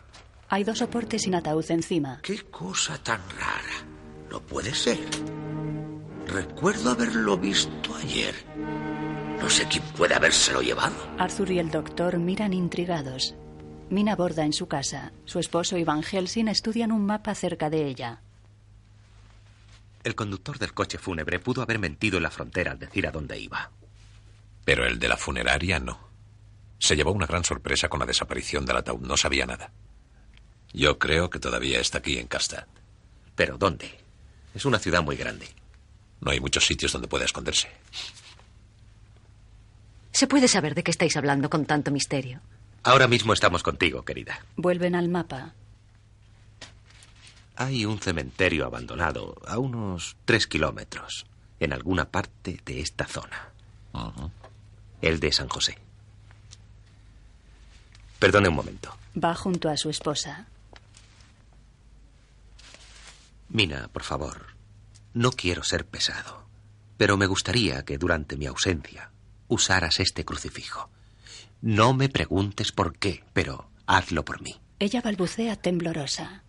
[0.49, 2.21] Hay dos soportes sin ataúd encima.
[2.23, 3.85] ¿Qué cosa tan rara?
[4.31, 4.99] No puede ser.
[6.27, 8.35] Recuerdo haberlo visto ayer.
[9.41, 10.95] No sé quién puede habérselo llevado.
[11.19, 13.35] Arthur y el doctor miran intrigados.
[13.91, 15.11] Mina borda en su casa.
[15.25, 18.21] Su esposo y Van Helsing estudian un mapa cerca de ella.
[20.05, 23.39] El conductor del coche fúnebre pudo haber mentido en la frontera al decir a dónde
[23.41, 23.73] iba.
[24.65, 25.99] Pero el de la funeraria no.
[26.79, 29.01] Se llevó una gran sorpresa con la desaparición del ataúd.
[29.01, 29.73] No sabía nada.
[30.73, 32.67] Yo creo que todavía está aquí en Castad.
[33.35, 33.99] ¿Pero dónde?
[34.55, 35.49] Es una ciudad muy grande.
[36.21, 37.69] No hay muchos sitios donde pueda esconderse.
[40.13, 42.41] ¿Se puede saber de qué estáis hablando con tanto misterio?
[42.83, 44.41] Ahora mismo estamos contigo, querida.
[44.57, 45.53] Vuelven al mapa.
[47.57, 51.27] Hay un cementerio abandonado a unos tres kilómetros,
[51.59, 53.51] en alguna parte de esta zona.
[55.03, 55.77] El de San José.
[58.19, 58.97] Perdone un momento.
[59.23, 60.47] Va junto a su esposa.
[63.51, 64.47] Mina, por favor,
[65.13, 66.45] no quiero ser pesado,
[66.97, 69.11] pero me gustaría que durante mi ausencia
[69.49, 70.89] usaras este crucifijo.
[71.63, 74.61] No me preguntes por qué, pero hazlo por mí.
[74.79, 76.45] Ella balbucea temblorosa.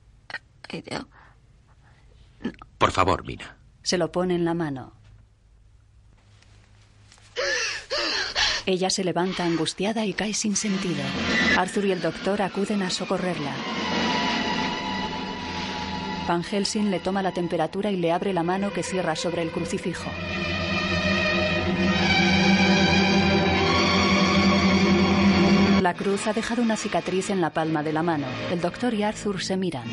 [2.77, 3.57] Por favor, Mina.
[3.83, 4.93] Se lo pone en la mano.
[8.65, 11.03] Ella se levanta angustiada y cae sin sentido.
[11.57, 13.53] Arthur y el doctor acuden a socorrerla.
[16.27, 19.51] Van Helsing le toma la temperatura y le abre la mano que cierra sobre el
[19.51, 20.09] crucifijo.
[25.81, 28.27] La cruz ha dejado una cicatriz en la palma de la mano.
[28.51, 29.89] El doctor y Arthur se miran.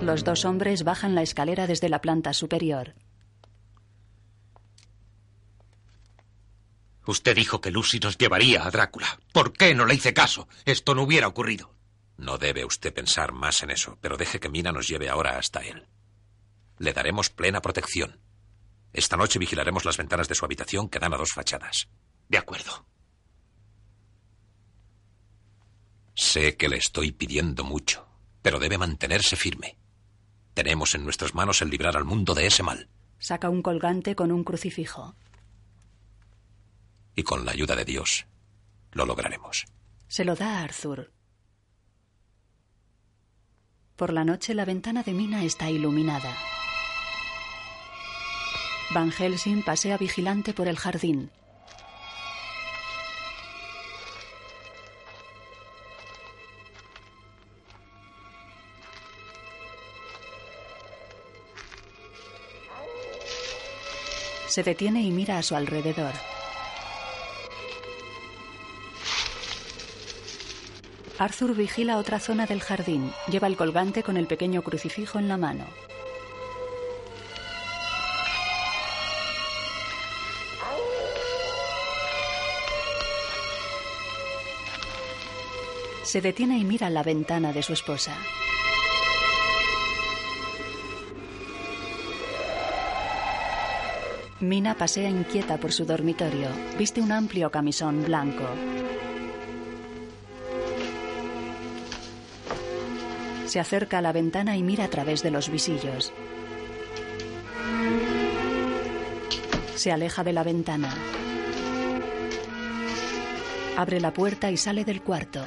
[0.00, 2.94] Los dos hombres bajan la escalera desde la planta superior.
[7.06, 9.18] Usted dijo que Lucy nos llevaría a Drácula.
[9.32, 10.46] ¿Por qué no le hice caso?
[10.64, 11.74] Esto no hubiera ocurrido.
[12.18, 15.58] No debe usted pensar más en eso, pero deje que Mina nos lleve ahora hasta
[15.62, 15.88] él.
[16.78, 18.27] Le daremos plena protección.
[18.92, 21.88] Esta noche vigilaremos las ventanas de su habitación que dan a dos fachadas.
[22.28, 22.84] De acuerdo.
[26.14, 28.06] Sé que le estoy pidiendo mucho,
[28.42, 29.76] pero debe mantenerse firme.
[30.54, 32.88] Tenemos en nuestras manos el librar al mundo de ese mal,
[33.20, 35.14] Saca un colgante con un crucifijo.
[37.16, 38.26] y con la ayuda de Dios
[38.92, 39.64] lo lograremos.
[40.06, 41.12] Se lo da a Arthur.
[43.96, 46.32] Por la noche la ventana de Mina está iluminada.
[48.90, 51.30] Van Helsing pasea vigilante por el jardín.
[64.48, 66.14] Se detiene y mira a su alrededor.
[71.18, 73.12] Arthur vigila otra zona del jardín.
[73.30, 75.66] Lleva el colgante con el pequeño crucifijo en la mano.
[86.08, 88.16] Se detiene y mira la ventana de su esposa.
[94.40, 96.48] Mina pasea inquieta por su dormitorio.
[96.78, 98.46] Viste un amplio camisón blanco.
[103.44, 106.14] Se acerca a la ventana y mira a través de los visillos.
[109.74, 110.88] Se aleja de la ventana.
[113.76, 115.44] Abre la puerta y sale del cuarto.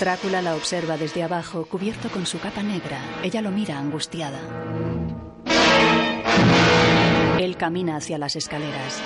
[0.00, 2.98] Drácula la observa desde abajo, cubierto con su capa negra.
[3.22, 4.40] Ella lo mira angustiada.
[7.38, 9.02] Él camina hacia las escaleras.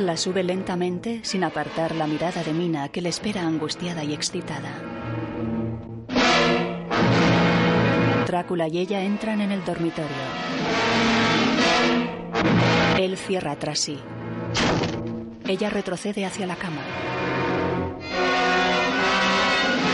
[0.00, 4.70] La sube lentamente sin apartar la mirada de Mina que le espera angustiada y excitada.
[8.26, 10.10] Drácula y ella entran en el dormitorio.
[12.98, 13.98] Él cierra tras sí.
[15.48, 16.82] Ella retrocede hacia la cama.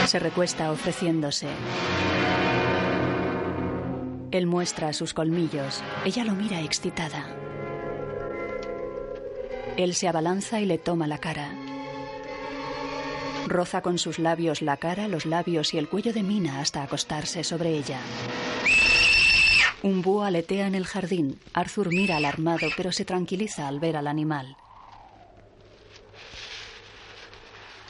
[0.06, 1.46] Se recuesta ofreciéndose.
[4.30, 5.82] Él muestra sus colmillos.
[6.06, 7.26] Ella lo mira excitada.
[9.76, 11.50] Él se abalanza y le toma la cara.
[13.46, 17.44] Roza con sus labios la cara, los labios y el cuello de Mina hasta acostarse
[17.44, 17.98] sobre ella.
[19.82, 21.38] Un búho aletea en el jardín.
[21.52, 24.56] Arthur mira alarmado, pero se tranquiliza al ver al animal.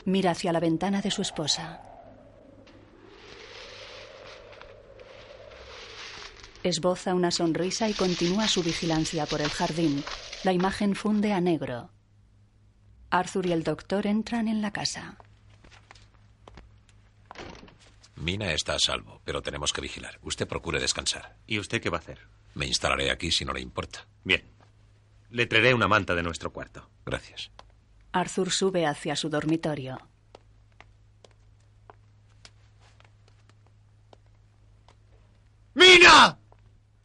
[0.04, 1.80] Mira hacia la ventana de su esposa.
[6.62, 10.04] Esboza una sonrisa y continúa su vigilancia por el jardín.
[10.44, 11.90] La imagen funde a negro.
[13.10, 15.18] Arthur y el doctor entran en la casa.
[18.16, 20.18] Mina está a salvo, pero tenemos que vigilar.
[20.22, 21.36] Usted procure descansar.
[21.46, 22.20] ¿Y usted qué va a hacer?
[22.54, 24.06] Me instalaré aquí si no le importa.
[24.22, 24.44] Bien.
[25.30, 26.88] Le traeré una manta de nuestro cuarto.
[27.04, 27.50] Gracias.
[28.12, 29.98] Arthur sube hacia su dormitorio.
[35.74, 36.38] ¡Mina!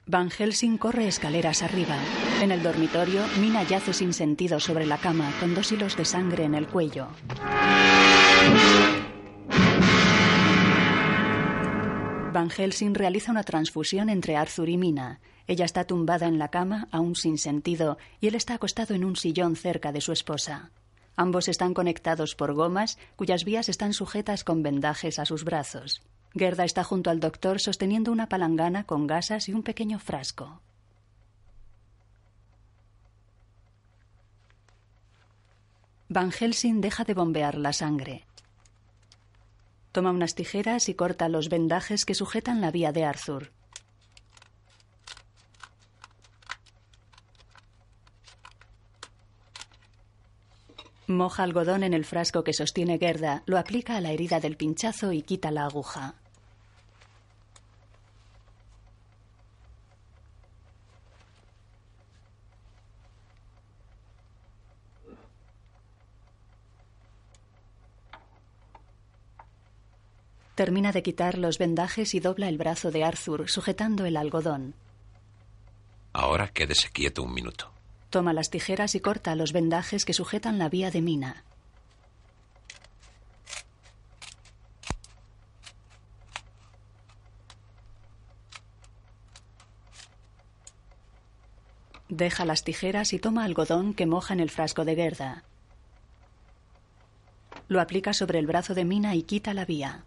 [0.05, 1.97] Van Helsing corre escaleras arriba.
[2.41, 6.43] En el dormitorio, Mina yace sin sentido sobre la cama, con dos hilos de sangre
[6.43, 7.08] en el cuello.
[12.34, 15.21] Van Helsing realiza una transfusión entre Arthur y Mina.
[15.47, 19.16] Ella está tumbada en la cama, aún sin sentido, y él está acostado en un
[19.16, 20.71] sillón cerca de su esposa.
[21.19, 26.03] Ambos están conectados por gomas, cuyas vías están sujetas con vendajes a sus brazos.
[26.35, 30.61] Gerda está junto al doctor sosteniendo una palangana con gasas y un pequeño frasco.
[36.07, 38.25] Van Helsing deja de bombear la sangre.
[39.91, 43.51] Toma unas tijeras y corta los vendajes que sujetan la vía de Arthur.
[51.09, 55.13] Moja algodón en el frasco que sostiene Gerda, lo aplica a la herida del pinchazo
[55.13, 56.16] y quita la aguja.
[70.55, 74.74] Termina de quitar los vendajes y dobla el brazo de Arthur, sujetando el algodón.
[76.12, 77.76] Ahora quédese quieto un minuto.
[78.09, 81.43] Toma las tijeras y corta los vendajes que sujetan la vía de Mina.
[92.09, 95.43] Deja las tijeras y toma algodón que moja en el frasco de Gerda.
[97.67, 100.04] Lo aplica sobre el brazo de Mina y quita la vía.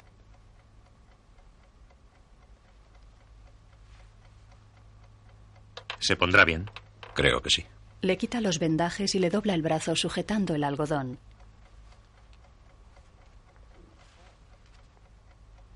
[5.99, 6.71] ¿Se pondrá bien?
[7.15, 7.67] Creo que sí.
[8.03, 11.19] Le quita los vendajes y le dobla el brazo sujetando el algodón.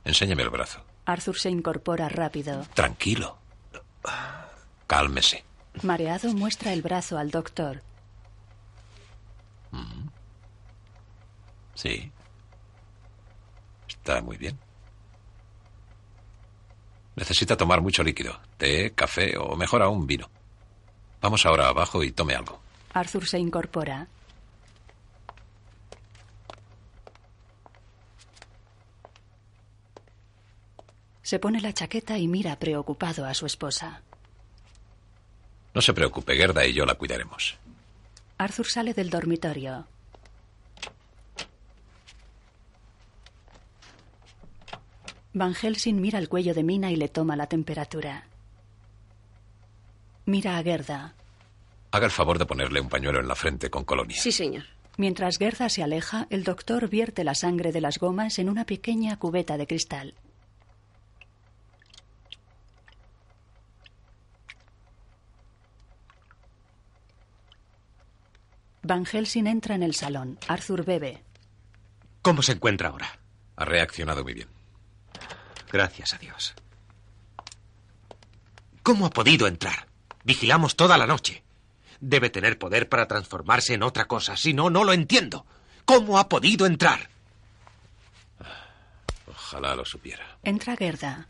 [0.05, 0.83] Enséñeme el brazo.
[1.07, 2.63] Arthur se incorpora rápido.
[2.75, 3.39] Tranquilo.
[4.87, 5.45] Cálmese.
[5.83, 7.83] Mareado muestra el brazo al doctor.
[9.71, 10.09] Mm.
[11.75, 12.11] Sí.
[13.89, 14.59] Está muy bien.
[17.17, 18.39] Necesita tomar mucho líquido.
[18.57, 20.29] Té, café o mejor aún vino.
[21.25, 22.61] Vamos ahora abajo y tome algo.
[22.93, 24.09] Arthur se incorpora.
[31.23, 34.03] Se pone la chaqueta y mira preocupado a su esposa.
[35.73, 37.57] No se preocupe, Gerda y yo la cuidaremos.
[38.37, 39.87] Arthur sale del dormitorio.
[45.33, 48.27] Van Helsing mira el cuello de Mina y le toma la temperatura.
[50.27, 51.15] Mira a Gerda.
[51.91, 54.17] Haga el favor de ponerle un pañuelo en la frente con colonia.
[54.21, 54.65] Sí, señor.
[54.97, 59.17] Mientras Gerda se aleja, el doctor vierte la sangre de las gomas en una pequeña
[59.19, 60.15] cubeta de cristal.
[68.83, 70.39] Van Helsing entra en el salón.
[70.47, 71.23] Arthur bebe.
[72.23, 73.19] ¿Cómo se encuentra ahora?
[73.57, 74.49] Ha reaccionado muy bien.
[75.73, 76.55] Gracias a Dios.
[78.83, 79.87] ¿Cómo ha podido entrar?
[80.25, 81.43] Vigilamos toda la noche.
[82.01, 84.37] Debe tener poder para transformarse en otra cosa.
[84.37, 85.47] Si no, no lo entiendo.
[85.85, 87.09] ¿Cómo ha podido entrar?
[89.27, 90.39] Ojalá lo supiera.
[90.43, 91.27] Entra Gerda.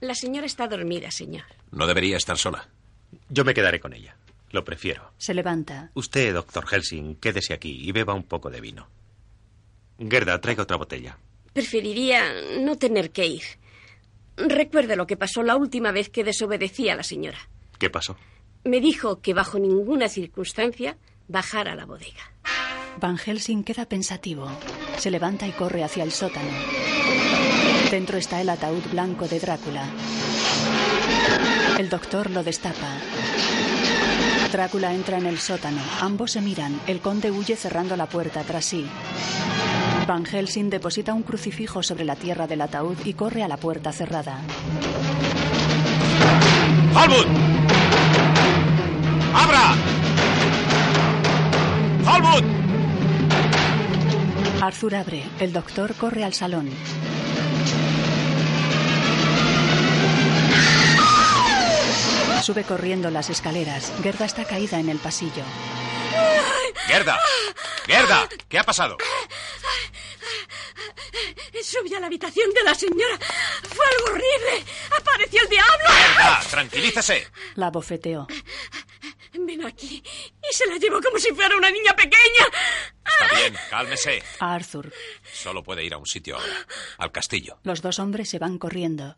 [0.00, 1.44] La señora está dormida, señor.
[1.70, 2.68] No debería estar sola.
[3.28, 4.16] Yo me quedaré con ella.
[4.50, 5.12] Lo prefiero.
[5.18, 5.90] Se levanta.
[5.94, 8.88] Usted, doctor Helsing, quédese aquí y beba un poco de vino.
[9.98, 11.18] Gerda, traiga otra botella.
[11.52, 13.42] Preferiría no tener que ir.
[14.36, 17.38] Recuerde lo que pasó la última vez que desobedecí a la señora.
[17.78, 18.16] ¿Qué pasó?
[18.64, 20.96] Me dijo que bajo ninguna circunstancia
[21.28, 22.32] bajara a la bodega.
[23.00, 24.50] Van Helsing queda pensativo.
[24.96, 26.50] Se levanta y corre hacia el sótano.
[27.90, 29.84] Dentro está el ataúd blanco de Drácula.
[31.78, 32.98] El doctor lo destapa.
[34.50, 35.80] Drácula entra en el sótano.
[36.00, 36.80] Ambos se miran.
[36.86, 38.86] El conde huye cerrando la puerta tras sí.
[40.06, 43.92] Van Helsing deposita un crucifijo sobre la tierra del ataúd y corre a la puerta
[43.92, 44.40] cerrada.
[46.94, 47.26] ¡Halbut!
[49.34, 49.74] ¡Abra!
[52.06, 52.44] ¡Halbut!
[54.62, 55.24] Arthur abre.
[55.40, 56.70] El doctor corre al salón.
[62.42, 63.92] Sube corriendo las escaleras.
[64.04, 65.42] Gerda está caída en el pasillo.
[66.86, 67.18] ¡Gerda!
[67.86, 68.28] ¡Gerda!
[68.48, 68.96] ¿Qué ha pasado?
[71.62, 73.18] Subí a la habitación de la señora.
[73.68, 74.64] Fue algo horrible.
[74.98, 75.84] Apareció el diablo.
[75.88, 76.40] ¡Gerda!
[76.50, 77.28] ¡Tranquilícese!
[77.56, 78.26] La bofeteó.
[79.38, 82.46] Ven aquí y se la llevo como si fuera una niña pequeña.
[83.04, 84.22] Está bien, cálmese.
[84.40, 84.92] A Arthur.
[85.32, 86.66] Solo puede ir a un sitio ahora.
[86.98, 87.58] Al castillo.
[87.62, 89.16] Los dos hombres se van corriendo.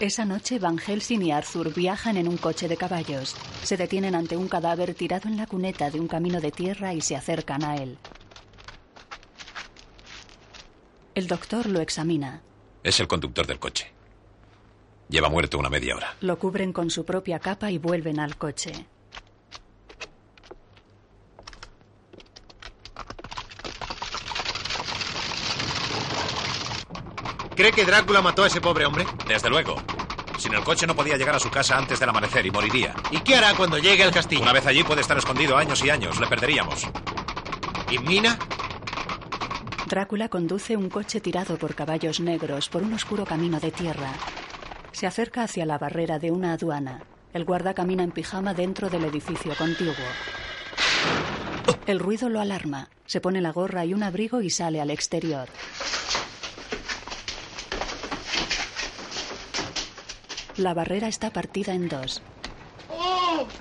[0.00, 3.36] Esa noche Van Helsing y Arthur viajan en un coche de caballos.
[3.62, 7.00] Se detienen ante un cadáver tirado en la cuneta de un camino de tierra y
[7.00, 7.96] se acercan a él.
[11.14, 12.42] El doctor lo examina.
[12.82, 13.92] Es el conductor del coche.
[15.08, 16.16] Lleva muerto una media hora.
[16.22, 18.88] Lo cubren con su propia capa y vuelven al coche.
[27.56, 29.06] ¿Cree que Drácula mató a ese pobre hombre?
[29.28, 29.76] Desde luego.
[30.38, 32.94] Sin el coche no podía llegar a su casa antes del amanecer y moriría.
[33.12, 34.42] ¿Y qué hará cuando llegue al castillo?
[34.42, 36.18] Una vez allí puede estar escondido años y años.
[36.18, 36.88] Le perderíamos.
[37.90, 38.36] ¿Y Mina?
[39.86, 44.10] Drácula conduce un coche tirado por caballos negros por un oscuro camino de tierra.
[44.90, 47.04] Se acerca hacia la barrera de una aduana.
[47.32, 49.94] El guarda camina en pijama dentro del edificio contiguo.
[51.86, 52.88] El ruido lo alarma.
[53.06, 55.48] Se pone la gorra y un abrigo y sale al exterior.
[60.56, 62.22] La barrera está partida en dos.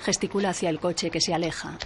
[0.03, 1.78] Gesticula hacia el coche que se aleja.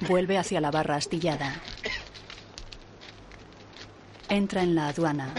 [0.00, 1.54] Vuelve hacia la barra astillada.
[4.28, 5.32] Entra en la aduana.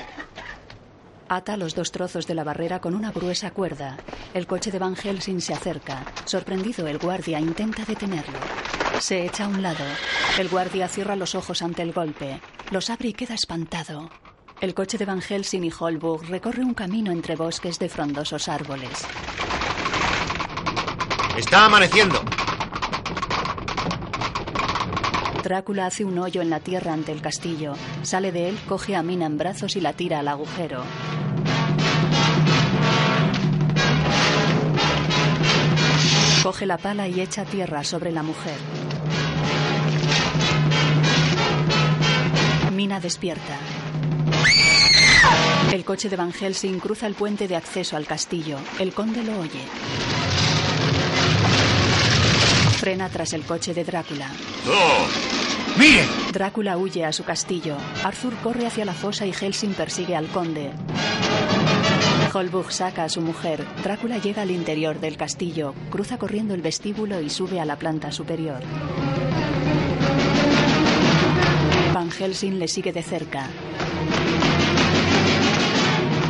[1.27, 3.97] Ata los dos trozos de la barrera con una gruesa cuerda.
[4.33, 6.03] El coche de Van Helsing se acerca.
[6.25, 8.39] Sorprendido, el guardia intenta detenerlo.
[8.99, 9.85] Se echa a un lado.
[10.39, 12.41] El guardia cierra los ojos ante el golpe.
[12.71, 14.09] Los abre y queda espantado.
[14.61, 19.05] El coche de Van Helsing y Holburg recorre un camino entre bosques de frondosos árboles.
[21.37, 22.21] Está amaneciendo.
[25.41, 27.75] Drácula hace un hoyo en la tierra ante el castillo.
[28.01, 30.83] Sale de él, coge a Mina en brazos y la tira al agujero.
[36.43, 38.57] Coge la pala y echa tierra sobre la mujer.
[42.73, 43.57] Mina despierta.
[45.73, 48.57] El coche de Van Helsing cruza el puente de acceso al castillo.
[48.79, 49.61] El conde lo oye.
[52.79, 54.29] Frena tras el coche de Drácula.
[54.65, 55.77] ¡No!
[55.77, 56.05] ¡Mire!
[56.33, 57.77] Drácula huye a su castillo.
[58.03, 60.71] Arthur corre hacia la fosa y Helsing persigue al conde.
[62.33, 63.65] Holbug saca a su mujer.
[63.83, 68.11] Drácula llega al interior del castillo, cruza corriendo el vestíbulo y sube a la planta
[68.11, 68.61] superior.
[71.93, 73.47] Van Helsing le sigue de cerca.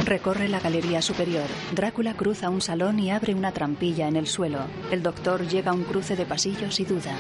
[0.09, 1.45] Recorre la galería superior.
[1.71, 4.61] Drácula cruza un salón y abre una trampilla en el suelo.
[4.89, 7.15] El doctor llega a un cruce de pasillos y duda.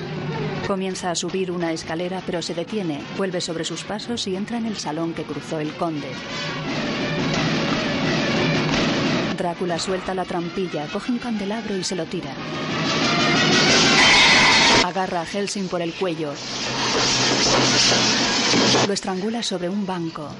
[0.65, 4.65] Comienza a subir una escalera pero se detiene, vuelve sobre sus pasos y entra en
[4.65, 6.09] el salón que cruzó el conde.
[9.37, 12.33] Drácula suelta la trampilla, coge un candelabro y se lo tira.
[14.83, 16.33] Agarra a Helsing por el cuello.
[18.87, 20.31] Lo estrangula sobre un banco.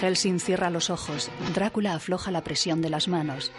[0.00, 1.30] Helsing cierra los ojos.
[1.54, 3.52] Drácula afloja la presión de las manos.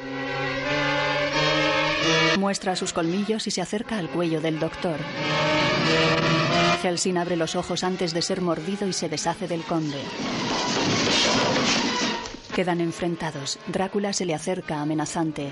[2.37, 4.97] Muestra sus colmillos y se acerca al cuello del doctor.
[6.81, 10.01] Helsing abre los ojos antes de ser mordido y se deshace del conde.
[12.53, 13.57] Quedan enfrentados.
[13.67, 15.51] Drácula se le acerca amenazante.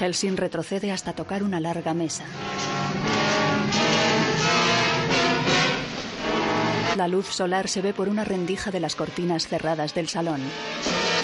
[0.00, 2.24] Helsing retrocede hasta tocar una larga mesa.
[6.96, 10.40] La luz solar se ve por una rendija de las cortinas cerradas del salón.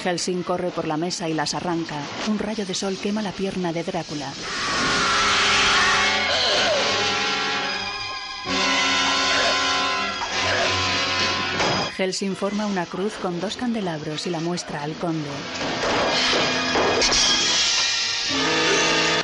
[0.04, 1.96] Helsing corre por la mesa y las arranca.
[2.28, 4.30] Un rayo de sol quema la pierna de Drácula.
[11.96, 15.30] Helsing forma una cruz con dos candelabros y la muestra al conde.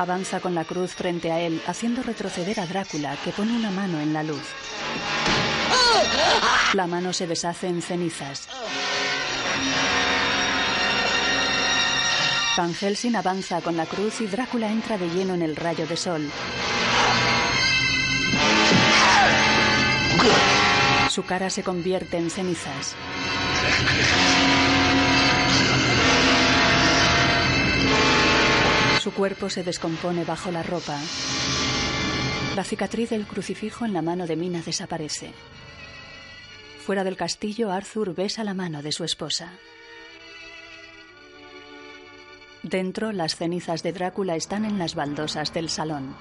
[0.03, 4.01] Avanza con la cruz frente a él, haciendo retroceder a Drácula, que pone una mano
[4.01, 4.43] en la luz.
[6.75, 8.49] La mano se deshace en cenizas.
[12.57, 15.97] Van Helsing avanza con la cruz y Drácula entra de lleno en el rayo de
[15.97, 16.29] sol.
[21.11, 22.97] Su cara se convierte en cenizas.
[29.03, 30.97] Su cuerpo se descompone bajo la ropa.
[32.55, 35.33] La cicatriz del crucifijo en la mano de Mina desaparece.
[36.87, 39.55] Fuera del castillo, Arthur besa la mano de su esposa.
[42.63, 46.15] Dentro, las cenizas de Drácula están en las baldosas del salón.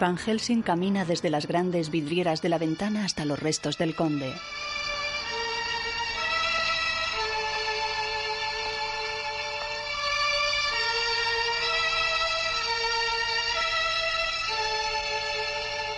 [0.00, 4.32] Van Helsing camina desde las grandes vidrieras de la ventana hasta los restos del conde.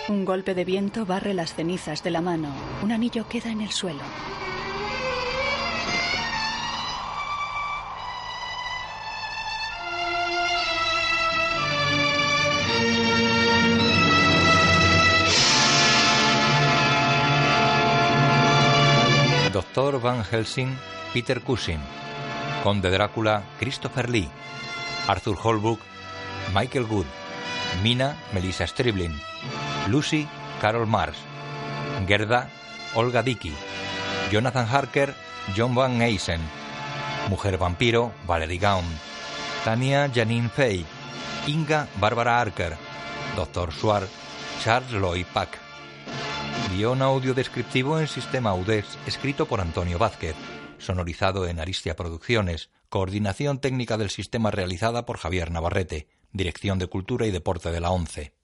[0.08, 2.48] Un golpe de viento barre las cenizas de la mano.
[2.80, 4.04] Un anillo queda en el suelo.
[19.52, 20.78] Doctor Van Helsing,
[21.12, 21.80] Peter Cushing.
[22.62, 24.28] Conde Drácula, Christopher Lee.
[25.08, 25.80] Arthur Holbrook,
[26.54, 27.06] Michael Good.
[27.82, 29.12] Mina, Melissa Striblin.
[29.89, 30.28] Lucy,
[30.61, 31.16] Carol Mars.
[32.07, 32.48] Gerda,
[32.94, 33.55] Olga Dickey.
[34.31, 35.15] Jonathan Harker,
[35.57, 36.40] John Van Eysen.
[37.28, 38.85] Mujer vampiro, Valerie Gaun.
[39.65, 40.85] Tania Janine Fay.
[41.47, 42.77] Inga, Bárbara Arker.
[43.36, 44.07] Doctor Suar,
[44.62, 45.59] Charles Lloyd Pack.
[46.73, 50.35] Guión audio descriptivo en sistema UDES, escrito por Antonio Vázquez.
[50.78, 52.70] Sonorizado en Aristia Producciones.
[52.89, 56.09] Coordinación técnica del sistema realizada por Javier Navarrete.
[56.36, 58.35] Dirección de Cultura y Deporte de la ONCE.